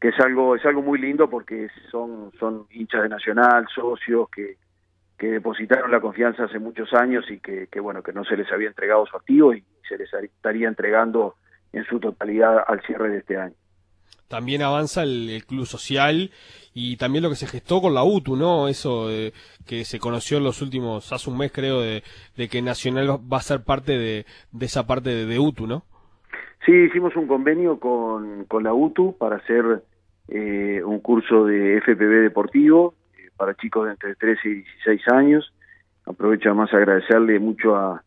que 0.00 0.08
es 0.08 0.20
algo 0.20 0.54
es 0.54 0.64
algo 0.66 0.82
muy 0.82 0.98
lindo 0.98 1.30
porque 1.30 1.68
son 1.90 2.30
son 2.38 2.66
hinchas 2.70 3.02
de 3.04 3.08
Nacional, 3.08 3.66
socios 3.74 4.28
que 4.28 4.56
que 5.18 5.28
depositaron 5.28 5.90
la 5.90 6.00
confianza 6.00 6.44
hace 6.44 6.58
muchos 6.58 6.92
años 6.92 7.24
y 7.30 7.38
que, 7.38 7.68
que 7.68 7.80
bueno 7.80 8.02
que 8.02 8.12
no 8.12 8.24
se 8.24 8.36
les 8.36 8.50
había 8.52 8.68
entregado 8.68 9.06
su 9.06 9.16
activo 9.16 9.54
y 9.54 9.64
se 9.88 9.96
les 9.96 10.12
estaría 10.12 10.68
entregando 10.68 11.36
en 11.72 11.84
su 11.84 12.00
totalidad 12.00 12.64
al 12.66 12.80
cierre 12.82 13.10
de 13.10 13.18
este 13.18 13.36
año 13.36 13.54
también 14.28 14.62
avanza 14.62 15.02
el, 15.02 15.44
club 15.46 15.64
social 15.64 16.30
y 16.72 16.96
también 16.96 17.22
lo 17.22 17.30
que 17.30 17.36
se 17.36 17.46
gestó 17.46 17.80
con 17.80 17.94
la 17.94 18.02
UTU, 18.02 18.34
¿no? 18.34 18.66
Eso 18.68 19.08
que 19.66 19.84
se 19.84 20.00
conoció 20.00 20.38
en 20.38 20.44
los 20.44 20.60
últimos, 20.60 21.12
hace 21.12 21.30
un 21.30 21.38
mes 21.38 21.52
creo, 21.52 21.80
de, 21.80 22.02
que 22.50 22.62
Nacional 22.62 23.10
va 23.10 23.36
a 23.36 23.42
ser 23.42 23.62
parte 23.62 23.92
de, 23.96 24.26
esa 24.60 24.86
parte 24.86 25.10
de, 25.26 25.38
UTU, 25.38 25.68
¿no? 25.68 25.84
Sí, 26.66 26.72
hicimos 26.72 27.14
un 27.14 27.28
convenio 27.28 27.78
con, 27.78 28.44
con 28.46 28.64
la 28.64 28.72
UTU 28.72 29.16
para 29.18 29.36
hacer 29.36 29.84
eh, 30.28 30.82
un 30.82 30.98
curso 31.00 31.44
de 31.44 31.80
FPV 31.82 32.22
deportivo 32.22 32.94
eh, 32.94 33.03
para 33.36 33.54
chicos 33.54 33.86
de 33.86 33.92
entre 33.92 34.14
13 34.14 34.48
y 34.48 34.54
16 34.54 35.08
años. 35.08 35.52
Aprovecho 36.06 36.50
además 36.50 36.72
agradecerle 36.72 37.38
mucho 37.38 37.76
a, 37.76 38.02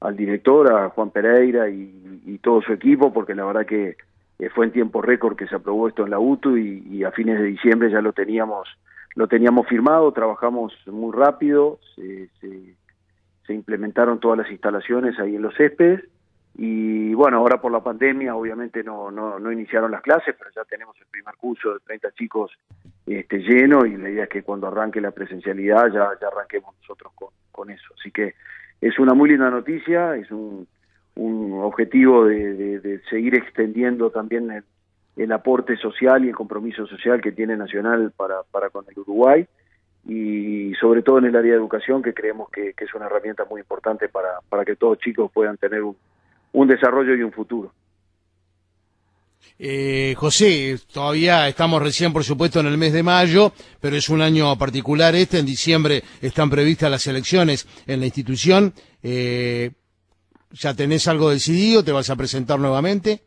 al 0.00 0.16
director, 0.16 0.72
a 0.72 0.90
Juan 0.90 1.10
Pereira 1.10 1.68
y 1.68 2.38
todo 2.42 2.62
su 2.62 2.72
equipo, 2.72 3.12
porque 3.12 3.34
la 3.34 3.44
verdad 3.44 3.66
que 3.66 3.96
eh, 4.40 4.48
fue 4.48 4.64
en 4.64 4.72
tiempo 4.72 5.02
récord 5.02 5.36
que 5.36 5.46
se 5.46 5.54
aprobó 5.54 5.86
esto 5.86 6.04
en 6.04 6.10
la 6.10 6.18
UTU 6.18 6.56
y, 6.56 7.04
a 7.04 7.10
fines 7.12 7.38
de 7.38 7.44
diciembre 7.44 7.90
ya 7.90 8.00
lo 8.00 8.12
teníamos 8.12 8.68
lo 9.16 9.26
teníamos 9.26 9.66
firmado, 9.66 10.12
trabajamos 10.12 10.72
muy 10.86 11.12
rápido, 11.12 11.80
se, 11.96 12.28
se, 12.40 13.52
implementaron 13.52 14.20
todas 14.20 14.38
las 14.38 14.50
instalaciones 14.50 15.18
ahí 15.18 15.34
en 15.34 15.42
los 15.42 15.52
céspedes 15.56 16.04
y 16.62 17.14
bueno, 17.14 17.38
ahora 17.38 17.58
por 17.58 17.72
la 17.72 17.80
pandemia 17.80 18.36
obviamente 18.36 18.84
no, 18.84 19.10
no, 19.10 19.50
iniciaron 19.50 19.90
las 19.90 20.02
clases, 20.02 20.34
pero 20.38 20.50
ya 20.54 20.62
tenemos 20.66 20.94
el 21.00 21.06
primer 21.06 21.34
curso 21.36 21.72
de 21.72 21.80
30 21.80 22.12
chicos 22.12 22.52
este, 23.06 23.38
lleno 23.38 23.86
y 23.86 23.96
la 23.96 24.10
idea 24.10 24.24
es 24.24 24.28
que 24.28 24.42
cuando 24.42 24.66
arranque 24.66 25.00
la 25.00 25.10
presencialidad 25.10 25.90
ya, 25.90 26.10
arranquemos 26.28 26.76
nosotros 26.82 27.14
con, 27.50 27.70
eso. 27.70 27.94
Así 27.98 28.10
que 28.10 28.34
es 28.78 28.98
una 28.98 29.14
muy 29.14 29.30
linda 29.30 29.48
noticia, 29.48 30.16
es 30.16 30.30
un, 30.30 30.68
un 31.14 31.62
objetivo 31.62 32.26
de, 32.26 33.00
seguir 33.08 33.36
extendiendo 33.36 34.10
también 34.10 34.62
el, 35.16 35.32
aporte 35.32 35.78
social 35.78 36.26
y 36.26 36.28
el 36.28 36.34
compromiso 36.34 36.86
social 36.86 37.22
que 37.22 37.32
tiene 37.32 37.56
Nacional 37.56 38.12
para, 38.14 38.42
para 38.50 38.68
con 38.68 38.84
el 38.86 38.98
Uruguay 38.98 39.46
y 40.06 40.74
sobre 40.74 41.00
todo 41.00 41.20
en 41.20 41.24
el 41.24 41.36
área 41.36 41.52
de 41.52 41.58
educación 41.58 42.02
que 42.02 42.12
creemos 42.12 42.50
que, 42.50 42.74
que 42.74 42.84
es 42.84 42.94
una 42.94 43.06
herramienta 43.06 43.46
muy 43.48 43.62
importante 43.62 44.10
para, 44.10 44.40
para 44.50 44.66
que 44.66 44.76
todos 44.76 44.98
chicos 44.98 45.30
puedan 45.32 45.56
tener 45.56 45.82
un, 45.82 45.96
un 46.52 46.68
desarrollo 46.68 47.14
y 47.14 47.22
un 47.22 47.32
futuro. 47.32 47.72
Eh, 49.62 50.14
José, 50.16 50.76
todavía 50.92 51.46
estamos 51.46 51.82
recién, 51.82 52.14
por 52.14 52.24
supuesto, 52.24 52.60
en 52.60 52.66
el 52.66 52.78
mes 52.78 52.94
de 52.94 53.02
mayo, 53.02 53.52
pero 53.80 53.94
es 53.94 54.08
un 54.08 54.22
año 54.22 54.56
particular 54.56 55.14
este. 55.14 55.38
En 55.38 55.44
diciembre 55.44 56.02
están 56.22 56.48
previstas 56.48 56.90
las 56.90 57.06
elecciones 57.06 57.68
en 57.86 58.00
la 58.00 58.06
institución. 58.06 58.72
Eh, 59.02 59.72
¿Ya 60.52 60.74
tenés 60.74 61.06
algo 61.08 61.30
decidido? 61.30 61.84
¿Te 61.84 61.92
vas 61.92 62.08
a 62.08 62.16
presentar 62.16 62.58
nuevamente? 62.58 63.20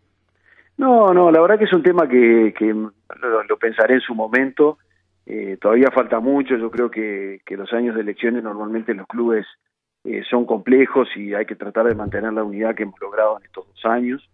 No, 0.77 1.13
no, 1.13 1.31
la 1.31 1.39
verdad 1.39 1.59
que 1.59 1.65
es 1.65 1.73
un 1.73 1.83
tema 1.83 2.07
que, 2.07 2.53
que 2.57 2.73
lo, 2.73 3.57
pensaré 3.59 3.95
en 3.95 4.01
su 4.01 4.15
momento. 4.15 4.79
Eh, 5.27 5.57
todavía 5.61 5.91
falta 5.91 6.19
mucho. 6.19 6.57
Yo 6.57 6.71
creo 6.71 6.89
que, 6.89 7.41
que, 7.45 7.55
los 7.55 7.71
años 7.73 7.93
de 7.95 8.01
elecciones 8.01 8.43
normalmente 8.43 8.91
en 8.91 8.97
los 8.97 9.07
clubes 9.07 9.45
eh, 10.03 10.23
son 10.29 10.45
complejos 10.45 11.07
y 11.15 11.33
hay 11.33 11.45
que 11.45 11.55
tratar 11.55 11.87
de 11.87 11.95
mantener 11.95 12.33
la 12.33 12.43
unidad 12.43 12.75
que 12.75 12.83
hemos 12.83 12.99
logrado 12.99 13.37
en 13.39 13.45
estos 13.45 13.67
dos 13.67 13.85
años 13.85 14.29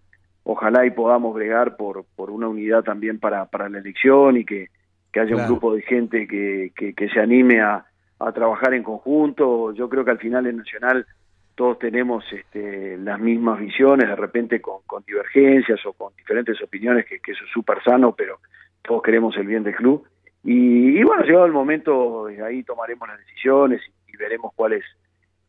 ojalá 0.52 0.86
y 0.86 0.92
podamos 0.92 1.34
bregar 1.36 1.76
por, 1.78 2.06
por 2.16 2.32
una 2.32 2.48
unidad 2.48 2.84
también 2.84 3.20
para, 3.20 3.46
para 3.46 3.70
la 3.70 3.80
elección 3.80 4.38
y 4.38 4.46
que, 4.46 4.70
que 5.12 5.20
haya 5.20 5.36
un 5.36 5.46
grupo 5.46 5.74
de 5.76 5.84
gente 5.84 6.28
que, 6.28 6.72
que, 6.76 7.10
se 7.10 7.20
anime 7.20 7.62
a, 7.62 7.86
a, 8.20 8.32
trabajar 8.32 8.74
en 8.74 8.84
conjunto. 8.84 9.74
Yo 9.74 9.88
creo 9.90 10.04
que 10.04 10.12
al 10.12 10.18
final 10.18 10.48
en 10.48 10.58
Nacional 10.58 11.06
todos 11.54 11.78
tenemos 11.78 12.24
este, 12.32 12.98
las 12.98 13.20
mismas 13.20 13.60
visiones, 13.60 14.08
de 14.08 14.16
repente 14.16 14.60
con, 14.60 14.82
con 14.88 15.04
divergencias 15.06 15.86
o 15.86 15.94
con 15.94 16.16
diferentes 16.16 16.60
opiniones, 16.64 17.06
que, 17.06 17.20
que 17.20 17.34
eso 17.34 17.44
es 17.44 17.52
súper 17.52 17.84
sano, 17.84 18.16
pero 18.16 18.40
todos 18.82 19.04
queremos 19.04 19.38
el 19.38 19.46
bien 19.46 19.64
del 19.64 19.76
club. 19.76 20.04
Y, 20.44 21.04
bueno, 21.04 21.24
llegado 21.24 21.46
el 21.46 21.52
momento, 21.52 22.28
ahí 22.44 22.64
tomaremos 22.64 23.08
las 23.08 23.20
decisiones 23.20 23.82
y, 23.88 24.14
y 24.14 24.18
veremos 24.18 24.54
cuál 24.56 24.74
es 24.74 24.86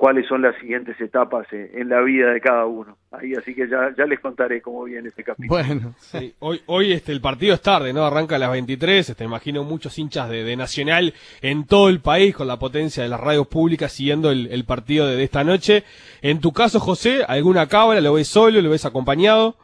cuáles 0.01 0.27
son 0.27 0.41
las 0.41 0.57
siguientes 0.57 0.99
etapas 0.99 1.47
en 1.53 1.91
la 1.91 2.01
vida 2.01 2.33
de 2.33 2.41
cada 2.41 2.65
uno. 2.65 2.97
Ahí 3.11 3.35
así 3.35 3.55
que 3.55 3.69
ya, 3.69 3.95
ya 3.95 4.07
les 4.07 4.19
contaré 4.19 4.63
cómo 4.63 4.85
viene 4.85 5.09
este 5.09 5.23
capítulo. 5.23 5.63
Bueno, 5.63 5.93
sí. 5.99 6.35
hoy, 6.39 6.63
hoy 6.65 6.93
este, 6.93 7.13
el 7.13 7.21
partido 7.21 7.53
es 7.53 7.61
tarde, 7.61 7.93
¿no? 7.93 8.07
Arranca 8.07 8.37
a 8.37 8.39
las 8.39 8.51
23, 8.51 9.11
este, 9.11 9.25
imagino 9.25 9.63
muchos 9.63 9.99
hinchas 9.99 10.31
de, 10.31 10.57
Nacional 10.57 11.13
en 11.43 11.67
todo 11.67 11.91
el 11.91 12.01
país 12.01 12.35
con 12.35 12.47
la 12.47 12.59
potencia 12.59 13.03
de 13.03 13.11
las 13.11 13.21
radios 13.21 13.47
públicas 13.49 13.93
siguiendo 13.93 14.31
el, 14.31 14.65
partido 14.65 15.07
de, 15.07 15.23
esta 15.23 15.45
noche. 15.45 15.85
En 16.23 16.41
tu 16.41 16.53
caso, 16.53 16.81
José, 16.81 17.23
¿alguna 17.29 17.69
cábala? 17.69 18.01
¿Lo 18.01 18.15
ves 18.15 18.29
solo? 18.29 18.63
¿Lo 18.63 18.71
ves 18.71 18.87
acompañado? 18.87 19.55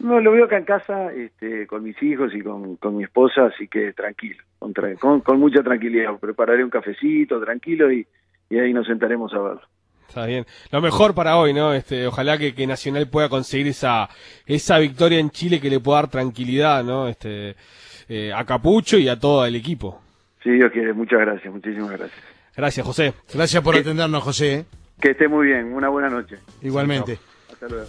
No, 0.00 0.18
lo 0.18 0.32
veo 0.32 0.46
acá 0.46 0.58
en 0.58 0.64
casa 0.64 1.12
este, 1.12 1.68
con 1.68 1.84
mis 1.84 2.02
hijos 2.02 2.34
y 2.34 2.40
con, 2.40 2.74
con 2.74 2.96
mi 2.96 3.04
esposa, 3.04 3.46
así 3.46 3.68
que 3.68 3.92
tranquilo, 3.92 4.42
con, 4.98 5.20
con, 5.20 5.38
mucha 5.38 5.62
tranquilidad. 5.62 6.18
Prepararé 6.18 6.64
un 6.64 6.70
cafecito 6.70 7.40
tranquilo 7.40 7.92
y, 7.92 8.04
y 8.50 8.58
ahí 8.58 8.72
nos 8.72 8.88
sentaremos 8.88 9.32
a 9.32 9.38
verlo. 9.38 9.62
Está 10.16 10.26
bien. 10.26 10.46
Lo 10.70 10.80
mejor 10.80 11.14
para 11.14 11.36
hoy, 11.36 11.52
¿no? 11.52 11.74
Este, 11.74 12.06
ojalá 12.06 12.38
que, 12.38 12.54
que, 12.54 12.66
Nacional 12.66 13.06
pueda 13.06 13.28
conseguir 13.28 13.68
esa, 13.68 14.08
esa 14.46 14.78
victoria 14.78 15.18
en 15.18 15.28
Chile 15.28 15.60
que 15.60 15.68
le 15.68 15.78
pueda 15.78 16.00
dar 16.00 16.10
tranquilidad, 16.10 16.82
¿no? 16.82 17.06
Este, 17.06 17.54
eh, 18.08 18.32
a 18.34 18.42
Capucho 18.46 18.96
y 18.96 19.10
a 19.10 19.20
todo 19.20 19.44
el 19.44 19.54
equipo. 19.54 20.00
Sí, 20.42 20.52
Dios 20.52 20.72
quiere. 20.72 20.94
Muchas 20.94 21.20
gracias, 21.20 21.52
muchísimas 21.52 21.90
gracias. 21.90 22.18
Gracias, 22.56 22.86
José. 22.86 23.12
Gracias 23.34 23.62
por 23.62 23.76
atendernos, 23.76 24.22
José. 24.22 24.54
¿eh? 24.54 24.64
Que 25.02 25.10
esté 25.10 25.28
muy 25.28 25.48
bien. 25.48 25.74
Una 25.74 25.90
buena 25.90 26.08
noche. 26.08 26.38
Igualmente. 26.62 27.18
Hasta 27.52 27.68
luego. 27.68 27.86